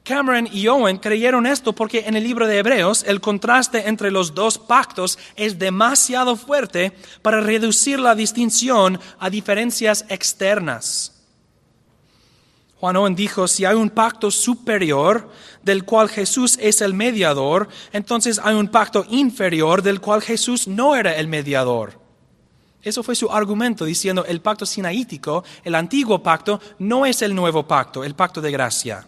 Cameron 0.03 0.49
y 0.53 0.67
Owen 0.67 0.99
creyeron 0.99 1.47
esto 1.47 1.73
porque 1.73 2.01
en 2.09 2.17
el 2.17 2.25
libro 2.25 2.49
de 2.49 2.59
Hebreos 2.59 3.05
el 3.07 3.21
contraste 3.21 3.89
entre 3.89 4.11
los 4.11 4.35
dos 4.35 4.59
pactos 4.59 5.21
es 5.37 5.57
demasiado 5.61 6.35
fuerte 6.35 6.91
para 7.23 7.41
reducir 7.41 8.01
la 8.01 8.17
distinción 8.17 8.99
a 9.21 9.31
diferencias 9.31 10.05
externas. 10.09 11.14
Juan 12.85 12.97
Owen 12.97 13.15
dijo, 13.15 13.49
si 13.49 13.65
hay 13.65 13.77
un 13.77 13.89
pacto 13.89 14.31
superior 14.31 15.31
del 15.63 15.87
cual 15.87 16.11
Jesús 16.11 16.59
es 16.61 16.83
el 16.83 16.93
mediador, 16.93 17.67
entonces 17.95 18.39
hay 18.45 18.55
un 18.57 18.69
pacto 18.69 19.07
inferior 19.09 19.81
del 19.81 20.03
cual 20.03 20.21
Jesús 20.21 20.69
no 20.69 20.95
era 20.95 21.17
el 21.17 21.27
mediador. 21.27 21.99
Eso 22.83 23.03
fue 23.03 23.15
su 23.15 23.33
argumento 23.33 23.87
diciendo 23.87 24.27
el 24.27 24.43
pacto 24.43 24.67
sinaítico, 24.67 25.45
el 25.63 25.77
antiguo 25.77 26.23
pacto, 26.23 26.61
no 26.79 27.07
es 27.07 27.23
el 27.23 27.35
nuevo 27.35 27.67
pacto, 27.67 28.05
el 28.05 28.15
pacto 28.15 28.43
de 28.43 28.51
gracia. 28.51 29.07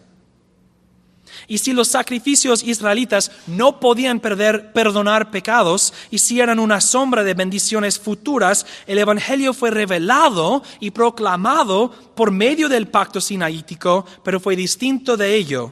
Y 1.49 1.59
si 1.59 1.71
los 1.71 1.87
sacrificios 1.87 2.61
israelitas 2.61 3.31
no 3.47 3.79
podían 3.79 4.19
perder, 4.19 4.73
perdonar 4.73 5.31
pecados 5.31 5.93
y 6.11 6.17
si 6.17 6.41
eran 6.41 6.59
una 6.59 6.81
sombra 6.81 7.23
de 7.23 7.33
bendiciones 7.33 7.97
futuras, 7.97 8.65
el 8.85 8.97
Evangelio 8.97 9.53
fue 9.53 9.71
revelado 9.71 10.61
y 10.81 10.91
proclamado 10.91 11.89
por 12.15 12.31
medio 12.31 12.67
del 12.67 12.87
pacto 12.87 13.21
sinaítico, 13.21 14.05
pero 14.23 14.41
fue 14.41 14.57
distinto 14.57 15.15
de 15.15 15.35
ello. 15.35 15.71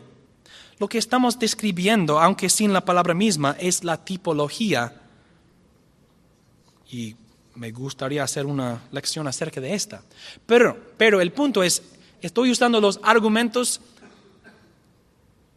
Lo 0.80 0.88
que 0.88 0.98
estamos 0.98 1.40
describiendo, 1.40 2.20
aunque 2.20 2.50
sin 2.50 2.72
la 2.72 2.86
palabra 2.86 3.14
misma, 3.14 3.58
es 3.60 3.84
la 3.84 3.98
tipología. 3.98 4.94
Y 6.90 7.16
me 7.56 7.72
gustaría 7.72 8.24
hacer 8.24 8.46
una 8.46 8.82
lección 8.92 9.28
acerca 9.28 9.60
de 9.60 9.74
esta. 9.74 10.04
Pero, 10.46 10.78
pero 10.98 11.20
el 11.20 11.32
punto 11.32 11.64
es, 11.64 11.82
estoy 12.22 12.52
usando 12.52 12.80
los 12.80 13.00
argumentos 13.04 13.82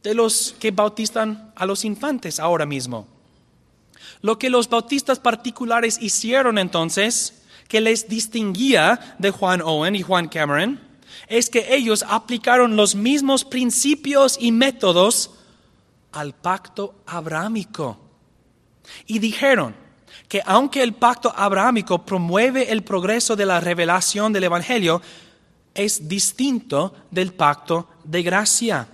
de 0.02 0.14
los 0.14 0.54
que 0.58 0.70
bautizan 0.70 1.52
a 1.56 1.66
los 1.66 1.84
infantes 1.84 2.38
ahora 2.38 2.66
mismo. 2.66 3.06
Lo 4.20 4.38
que 4.38 4.50
los 4.50 4.68
bautistas 4.68 5.18
particulares 5.18 5.98
hicieron 6.00 6.58
entonces, 6.58 7.42
que 7.68 7.80
les 7.80 8.08
distinguía 8.08 9.16
de 9.18 9.30
Juan 9.30 9.61
Owen 9.61 9.94
y 9.94 10.02
Juan 10.02 10.28
Cameron, 10.28 10.80
es 11.28 11.50
que 11.50 11.74
ellos 11.74 12.04
aplicaron 12.08 12.76
los 12.76 12.94
mismos 12.94 13.44
principios 13.44 14.38
y 14.40 14.52
métodos 14.52 15.30
al 16.12 16.34
pacto 16.34 16.94
abrahámico. 17.06 17.98
Y 19.06 19.18
dijeron 19.18 19.74
que 20.28 20.42
aunque 20.46 20.82
el 20.82 20.94
pacto 20.94 21.32
abrahámico 21.37 22.04
promueve 22.04 22.72
el 22.72 22.82
progreso 22.82 23.37
de 23.37 23.46
la 23.46 23.61
revelación 23.61 24.32
del 24.32 24.44
Evangelio, 24.44 25.02
es 25.74 26.08
distinto 26.08 26.94
del 27.11 27.34
pacto 27.34 27.88
de 28.04 28.22
gracia 28.22 28.88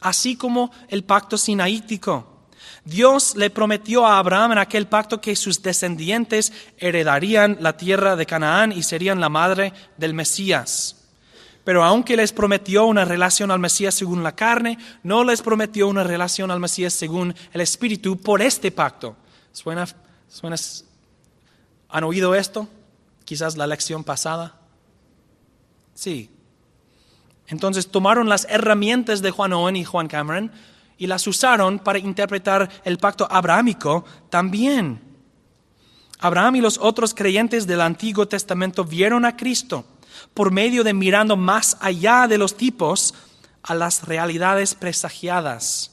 así 0.00 0.36
como 0.36 0.70
el 0.88 1.04
pacto 1.04 1.38
sinaítico. 1.38 2.36
Dios 2.84 3.34
le 3.36 3.50
prometió 3.50 4.06
a 4.06 4.18
Abraham 4.18 4.52
en 4.52 4.58
aquel 4.58 4.86
pacto 4.86 5.20
que 5.20 5.34
sus 5.34 5.60
descendientes 5.60 6.52
heredarían 6.78 7.58
la 7.60 7.76
tierra 7.76 8.14
de 8.14 8.26
Canaán 8.26 8.70
y 8.70 8.82
serían 8.84 9.20
la 9.20 9.28
madre 9.28 9.72
del 9.96 10.14
Mesías. 10.14 10.96
Pero 11.64 11.82
aunque 11.82 12.16
les 12.16 12.32
prometió 12.32 12.86
una 12.86 13.04
relación 13.04 13.50
al 13.50 13.58
Mesías 13.58 13.92
según 13.92 14.22
la 14.22 14.36
carne, 14.36 14.78
no 15.02 15.24
les 15.24 15.42
prometió 15.42 15.88
una 15.88 16.04
relación 16.04 16.52
al 16.52 16.60
Mesías 16.60 16.92
según 16.92 17.34
el 17.52 17.60
Espíritu 17.60 18.18
por 18.18 18.40
este 18.40 18.70
pacto. 18.70 19.16
¿Suena, 19.50 19.84
suena, 20.28 20.54
¿Han 21.88 22.04
oído 22.04 22.36
esto? 22.36 22.68
Quizás 23.24 23.56
la 23.56 23.66
lección 23.66 24.04
pasada. 24.04 24.54
Sí, 25.92 26.30
entonces 27.48 27.88
tomaron 27.88 28.28
las 28.28 28.46
herramientas 28.50 29.22
de 29.22 29.30
Juan 29.30 29.52
Owen 29.52 29.76
y 29.76 29.84
Juan 29.84 30.08
Cameron 30.08 30.52
y 30.98 31.06
las 31.06 31.26
usaron 31.26 31.78
para 31.78 31.98
interpretar 31.98 32.68
el 32.84 32.98
pacto 32.98 33.28
abrahámico 33.30 34.04
también. 34.30 35.00
Abraham 36.18 36.56
y 36.56 36.60
los 36.60 36.78
otros 36.78 37.14
creyentes 37.14 37.66
del 37.66 37.82
Antiguo 37.82 38.26
Testamento 38.26 38.84
vieron 38.84 39.24
a 39.24 39.36
Cristo 39.36 39.84
por 40.32 40.50
medio 40.50 40.82
de 40.82 40.94
mirando 40.94 41.36
más 41.36 41.76
allá 41.80 42.26
de 42.26 42.38
los 42.38 42.56
tipos 42.56 43.14
a 43.62 43.74
las 43.74 44.04
realidades 44.04 44.74
presagiadas. 44.74 45.92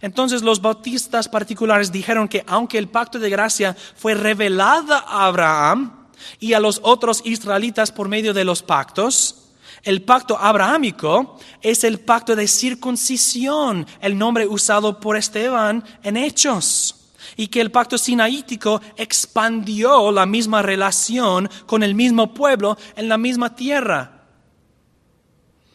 Entonces 0.00 0.42
los 0.42 0.60
bautistas 0.60 1.28
particulares 1.28 1.92
dijeron 1.92 2.28
que 2.28 2.44
aunque 2.46 2.78
el 2.78 2.88
pacto 2.88 3.18
de 3.18 3.30
gracia 3.30 3.76
fue 3.96 4.14
revelado 4.14 4.94
a 4.94 5.26
Abraham 5.26 6.08
y 6.38 6.52
a 6.52 6.60
los 6.60 6.80
otros 6.82 7.22
israelitas 7.24 7.90
por 7.92 8.08
medio 8.08 8.32
de 8.34 8.44
los 8.44 8.62
pactos, 8.62 9.41
el 9.82 10.02
pacto 10.02 10.38
abrahámico 10.38 11.38
es 11.60 11.82
el 11.84 12.00
pacto 12.00 12.36
de 12.36 12.46
circuncisión, 12.46 13.86
el 14.00 14.16
nombre 14.16 14.46
usado 14.46 15.00
por 15.00 15.16
Esteban 15.16 15.84
en 16.02 16.16
Hechos. 16.16 16.98
Y 17.36 17.48
que 17.48 17.60
el 17.60 17.70
pacto 17.70 17.96
sinaítico 17.96 18.80
expandió 18.96 20.12
la 20.12 20.26
misma 20.26 20.60
relación 20.60 21.48
con 21.66 21.82
el 21.82 21.94
mismo 21.94 22.34
pueblo 22.34 22.76
en 22.94 23.08
la 23.08 23.16
misma 23.16 23.56
tierra. 23.56 24.22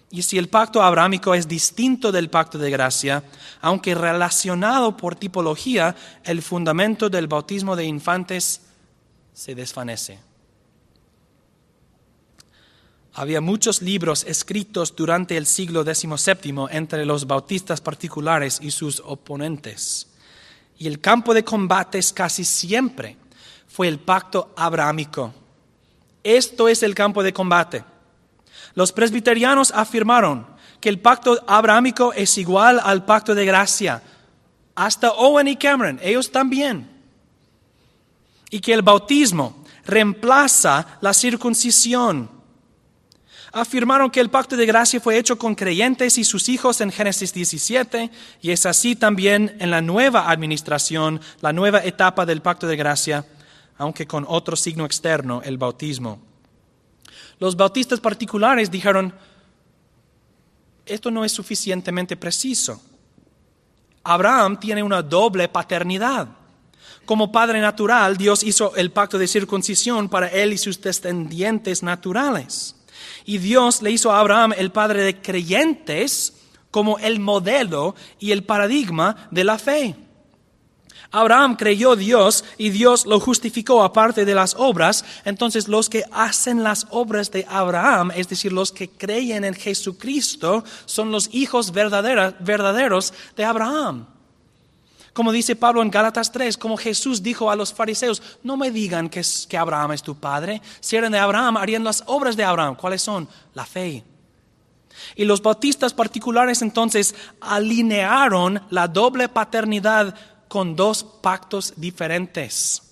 Y 0.09 0.21
si 0.21 0.37
el 0.37 0.49
pacto 0.49 0.81
abrahámico 0.81 1.33
es 1.33 1.47
distinto 1.47 2.11
del 2.11 2.29
pacto 2.29 2.57
de 2.57 2.69
gracia, 2.69 3.23
aunque 3.59 3.95
relacionado 3.95 4.95
por 4.95 5.15
tipología, 5.15 5.95
el 6.23 6.41
fundamento 6.41 7.09
del 7.09 7.27
bautismo 7.27 7.75
de 7.75 7.85
infantes 7.85 8.61
se 9.33 9.55
desvanece. 9.55 10.26
Había 13.19 13.41
muchos 13.41 13.81
libros 13.81 14.23
escritos 14.27 14.95
durante 14.95 15.37
el 15.37 15.47
siglo 15.47 15.83
XVII 15.83 16.67
entre 16.69 17.03
los 17.03 17.25
bautistas 17.25 17.81
particulares 17.81 18.59
y 18.61 18.69
sus 18.69 19.01
oponentes. 19.03 20.05
Y 20.77 20.85
el 20.85 21.01
campo 21.01 21.33
de 21.33 21.43
combates 21.43 22.13
casi 22.13 22.45
siempre 22.45 23.17
fue 23.67 23.87
el 23.87 23.97
pacto 23.97 24.53
abrahámico. 24.55 25.33
Esto 26.23 26.69
es 26.69 26.83
el 26.83 26.93
campo 26.93 27.23
de 27.23 27.33
combate. 27.33 27.83
Los 28.75 28.91
presbiterianos 28.91 29.71
afirmaron 29.71 30.45
que 30.79 30.89
el 30.89 30.99
pacto 30.99 31.43
abrahámico 31.47 32.13
es 32.13 32.37
igual 32.37 32.79
al 32.83 33.03
pacto 33.03 33.33
de 33.33 33.47
gracia. 33.47 34.03
Hasta 34.75 35.09
Owen 35.13 35.47
y 35.47 35.55
Cameron, 35.55 35.99
ellos 36.03 36.31
también. 36.31 36.87
Y 38.51 38.59
que 38.59 38.73
el 38.73 38.83
bautismo 38.83 39.65
reemplaza 39.87 40.99
la 41.01 41.15
circuncisión 41.15 42.36
afirmaron 43.51 44.09
que 44.09 44.19
el 44.19 44.29
pacto 44.29 44.55
de 44.55 44.65
gracia 44.65 44.99
fue 44.99 45.17
hecho 45.17 45.37
con 45.37 45.55
creyentes 45.55 46.17
y 46.17 46.23
sus 46.23 46.49
hijos 46.49 46.81
en 46.81 46.91
Génesis 46.91 47.33
17, 47.33 48.11
y 48.41 48.51
es 48.51 48.65
así 48.65 48.95
también 48.95 49.55
en 49.59 49.71
la 49.71 49.81
nueva 49.81 50.29
administración, 50.29 51.21
la 51.41 51.53
nueva 51.53 51.83
etapa 51.83 52.25
del 52.25 52.41
pacto 52.41 52.67
de 52.67 52.75
gracia, 52.75 53.25
aunque 53.77 54.07
con 54.07 54.25
otro 54.27 54.55
signo 54.55 54.85
externo, 54.85 55.41
el 55.43 55.57
bautismo. 55.57 56.19
Los 57.39 57.55
bautistas 57.55 57.99
particulares 57.99 58.71
dijeron, 58.71 59.13
esto 60.85 61.11
no 61.11 61.25
es 61.25 61.31
suficientemente 61.31 62.15
preciso. 62.15 62.81
Abraham 64.03 64.59
tiene 64.59 64.81
una 64.81 65.01
doble 65.01 65.47
paternidad. 65.49 66.29
Como 67.05 67.31
padre 67.31 67.61
natural, 67.61 68.17
Dios 68.17 68.43
hizo 68.43 68.75
el 68.75 68.91
pacto 68.91 69.17
de 69.17 69.27
circuncisión 69.27 70.09
para 70.09 70.27
él 70.27 70.53
y 70.53 70.57
sus 70.57 70.81
descendientes 70.81 71.83
naturales. 71.83 72.76
Y 73.27 73.39
Dios 73.39 73.81
le 73.81 73.91
hizo 73.91 74.11
a 74.11 74.21
Abraham 74.21 74.53
el 74.57 74.71
padre 74.71 75.03
de 75.03 75.21
creyentes 75.21 76.33
como 76.71 76.97
el 76.97 77.19
modelo 77.19 77.93
y 78.19 78.31
el 78.31 78.45
paradigma 78.45 79.27
de 79.31 79.43
la 79.43 79.59
fe. 79.59 79.95
Abraham 81.11 81.57
creyó 81.57 81.97
Dios 81.97 82.45
y 82.57 82.69
Dios 82.69 83.05
lo 83.05 83.19
justificó 83.19 83.83
aparte 83.83 84.23
de 84.23 84.33
las 84.33 84.55
obras. 84.55 85.03
Entonces 85.25 85.67
los 85.67 85.89
que 85.89 86.05
hacen 86.11 86.63
las 86.63 86.87
obras 86.89 87.29
de 87.29 87.45
Abraham, 87.49 88.11
es 88.15 88.29
decir, 88.29 88.53
los 88.53 88.71
que 88.71 88.89
creen 88.89 89.43
en 89.43 89.53
Jesucristo, 89.53 90.63
son 90.85 91.11
los 91.11 91.29
hijos 91.33 91.73
verdaderos 91.73 93.13
de 93.35 93.43
Abraham. 93.43 94.07
Como 95.17 95.31
dice 95.31 95.55
Pablo 95.55 95.81
en 95.81 95.89
Gálatas 95.89 96.31
3, 96.31 96.59
como 96.59 96.77
Jesús 96.77 97.23
dijo 97.23 97.49
a 97.49 97.55
los 97.55 97.73
fariseos, 97.73 98.21
no 98.43 98.55
me 98.55 98.69
digan 98.69 99.09
que, 99.09 99.23
que 99.49 99.57
Abraham 99.57 99.93
es 99.93 100.03
tu 100.03 100.13
padre. 100.13 100.61
Si 100.79 100.95
eran 100.95 101.11
de 101.11 101.17
Abraham, 101.17 101.57
harían 101.57 101.83
las 101.83 102.03
obras 102.05 102.37
de 102.37 102.43
Abraham. 102.43 102.75
¿Cuáles 102.75 103.01
son? 103.01 103.27
La 103.55 103.65
fe. 103.65 104.03
Y 105.15 105.25
los 105.25 105.41
bautistas 105.41 105.95
particulares 105.95 106.61
entonces 106.61 107.15
alinearon 107.41 108.61
la 108.69 108.87
doble 108.87 109.27
paternidad 109.27 110.13
con 110.47 110.75
dos 110.75 111.03
pactos 111.03 111.73
diferentes. 111.77 112.83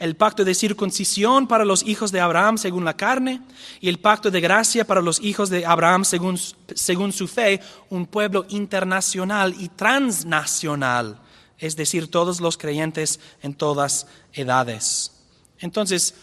El 0.00 0.16
pacto 0.16 0.44
de 0.44 0.56
circuncisión 0.56 1.46
para 1.46 1.64
los 1.64 1.84
hijos 1.84 2.10
de 2.10 2.18
Abraham 2.18 2.58
según 2.58 2.84
la 2.84 2.96
carne 2.96 3.40
y 3.80 3.88
el 3.88 4.00
pacto 4.00 4.32
de 4.32 4.40
gracia 4.40 4.84
para 4.84 5.00
los 5.00 5.20
hijos 5.22 5.48
de 5.48 5.64
Abraham 5.64 6.04
según, 6.04 6.40
según 6.74 7.12
su 7.12 7.28
fe, 7.28 7.60
un 7.88 8.06
pueblo 8.06 8.46
internacional 8.48 9.54
y 9.56 9.68
transnacional 9.68 11.20
es 11.58 11.76
decir, 11.76 12.10
todos 12.10 12.40
los 12.40 12.56
creyentes 12.56 13.20
en 13.42 13.54
todas 13.54 14.06
edades. 14.32 15.12
Entonces, 15.58 16.14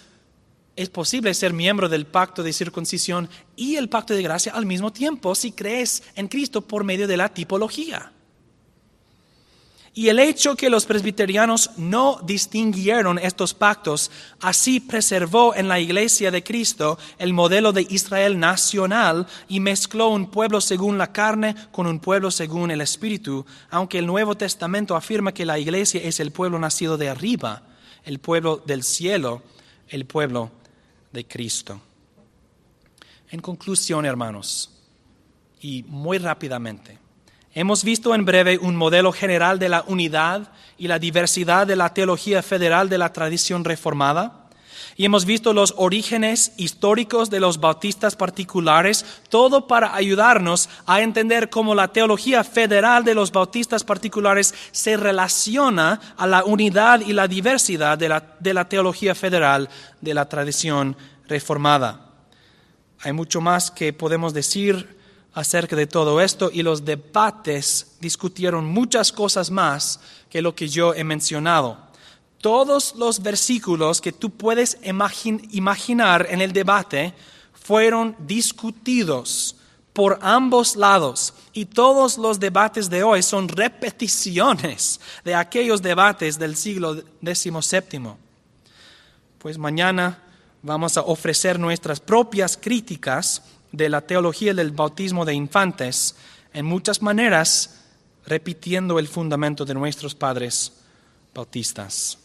es 0.76 0.90
posible 0.90 1.34
ser 1.34 1.54
miembro 1.54 1.88
del 1.88 2.06
pacto 2.06 2.44
de 2.44 2.54
circuncisión 2.54 3.30
y 3.56 3.76
el 3.76 3.90
pacto 3.90 4.14
de 4.14 4.24
gracia 4.24 4.54
al 4.54 4.66
mismo 4.66 4.92
tiempo 4.92 5.34
si 5.36 5.52
crees 5.52 6.04
en 6.16 6.28
Cristo 6.28 6.62
por 6.62 6.84
medio 6.84 7.08
de 7.08 7.18
la 7.18 7.30
tipología. 7.30 8.12
Y 9.98 10.10
el 10.10 10.20
hecho 10.20 10.58
que 10.58 10.70
los 10.70 10.86
presbiterianos 10.86 11.72
no 11.78 12.20
distinguieron 12.22 13.18
estos 13.18 13.54
pactos, 13.54 14.12
así 14.42 14.82
preservó 14.82 15.56
en 15.56 15.70
la 15.70 15.80
iglesia 15.80 16.32
de 16.32 16.44
Cristo 16.44 17.00
el 17.18 17.32
modelo 17.32 17.72
de 17.72 17.88
Israel 17.90 18.38
nacional 18.38 19.26
y 19.48 19.62
mezcló 19.62 20.10
un 20.10 20.30
pueblo 20.30 20.60
según 20.60 20.98
la 20.98 21.14
carne 21.14 21.56
con 21.72 21.88
un 21.88 22.02
pueblo 22.02 22.30
según 22.30 22.72
el 22.72 22.82
Espíritu, 22.82 23.46
aunque 23.70 24.00
el 24.00 24.06
Nuevo 24.06 24.36
Testamento 24.36 24.98
afirma 24.98 25.34
que 25.34 25.46
la 25.46 25.58
iglesia 25.58 26.02
es 26.04 26.20
el 26.20 26.32
pueblo 26.32 26.60
nacido 26.60 26.98
de 26.98 27.08
arriba, 27.08 27.64
el 28.04 28.20
pueblo 28.20 28.62
del 28.66 28.84
cielo, 28.84 29.44
el 29.88 30.06
pueblo 30.06 30.52
de 31.14 31.26
Cristo. 31.26 31.80
En 33.32 33.40
conclusión, 33.40 34.06
hermanos, 34.06 34.72
y 35.62 35.84
muy 35.84 36.18
rápidamente, 36.18 37.05
Hemos 37.58 37.86
visto 37.86 38.14
en 38.14 38.26
breve 38.26 38.58
un 38.58 38.76
modelo 38.76 39.14
general 39.14 39.60
de 39.60 39.70
la 39.70 39.86
unidad 39.88 40.50
y 40.78 40.90
la 40.90 41.00
diversidad 41.00 41.66
de 41.66 41.78
la 41.78 41.94
teología 41.94 42.44
federal 42.44 42.90
de 42.90 42.98
la 42.98 43.14
tradición 43.14 43.64
reformada. 43.64 44.50
Y 44.98 45.06
hemos 45.06 45.24
visto 45.24 45.54
los 45.54 45.74
orígenes 45.78 46.52
históricos 46.58 47.30
de 47.30 47.40
los 47.40 47.62
bautistas 47.62 48.18
particulares, 48.18 49.06
todo 49.30 49.68
para 49.68 49.96
ayudarnos 49.96 50.68
a 50.86 51.00
entender 51.00 51.50
cómo 51.50 51.76
la 51.76 51.94
teología 51.94 52.44
federal 52.44 53.06
de 53.06 53.16
los 53.16 53.32
bautistas 53.32 53.86
particulares 53.86 54.54
se 54.74 54.98
relaciona 54.98 56.02
a 56.18 56.28
la 56.28 56.44
unidad 56.44 57.00
y 57.00 57.14
la 57.14 57.30
diversidad 57.30 57.98
de 57.98 58.10
la, 58.10 58.36
de 58.38 58.54
la 58.54 58.68
teología 58.68 59.16
federal 59.16 59.70
de 60.02 60.14
la 60.14 60.28
tradición 60.28 60.98
reformada. 61.26 62.02
Hay 63.00 63.14
mucho 63.14 63.40
más 63.40 63.72
que 63.72 63.94
podemos 63.94 64.34
decir 64.34 64.95
acerca 65.36 65.76
de 65.76 65.86
todo 65.86 66.22
esto 66.22 66.50
y 66.52 66.64
los 66.64 66.86
debates 66.86 67.98
discutieron 68.00 68.66
muchas 68.66 69.12
cosas 69.12 69.52
más 69.52 70.00
que 70.30 70.42
lo 70.42 70.56
que 70.56 70.68
yo 70.70 70.94
he 70.96 71.04
mencionado. 71.04 71.78
Todos 72.40 72.96
los 72.96 73.22
versículos 73.22 74.00
que 74.00 74.14
tú 74.14 74.30
puedes 74.30 74.78
imaginar 75.52 76.28
en 76.30 76.42
el 76.42 76.54
debate 76.54 77.14
fueron 77.54 78.16
discutidos 78.20 79.58
por 79.92 80.20
ambos 80.22 80.76
lados 80.76 81.34
y 81.52 81.66
todos 81.66 82.18
los 82.18 82.40
debates 82.40 82.90
de 82.90 83.04
hoy 83.04 83.22
son 83.22 83.50
repeticiones 83.50 85.02
de 85.26 85.36
aquellos 85.36 85.82
debates 85.82 86.40
del 86.40 86.56
siglo 86.56 86.96
XVII. 87.22 88.14
Pues 89.40 89.58
mañana 89.58 90.22
vamos 90.62 90.98
a 90.98 91.02
ofrecer 91.02 91.60
nuestras 91.60 92.00
propias 92.00 92.58
críticas 92.58 93.42
de 93.76 93.90
la 93.90 94.02
teología 94.02 94.54
del 94.54 94.72
bautismo 94.72 95.26
de 95.26 95.34
infantes, 95.34 96.16
en 96.54 96.66
muchas 96.66 97.02
maneras 97.02 97.82
repitiendo 98.26 98.98
el 99.00 99.08
fundamento 99.08 99.66
de 99.66 99.74
nuestros 99.74 100.16
padres 100.16 100.74
bautistas. 101.34 102.18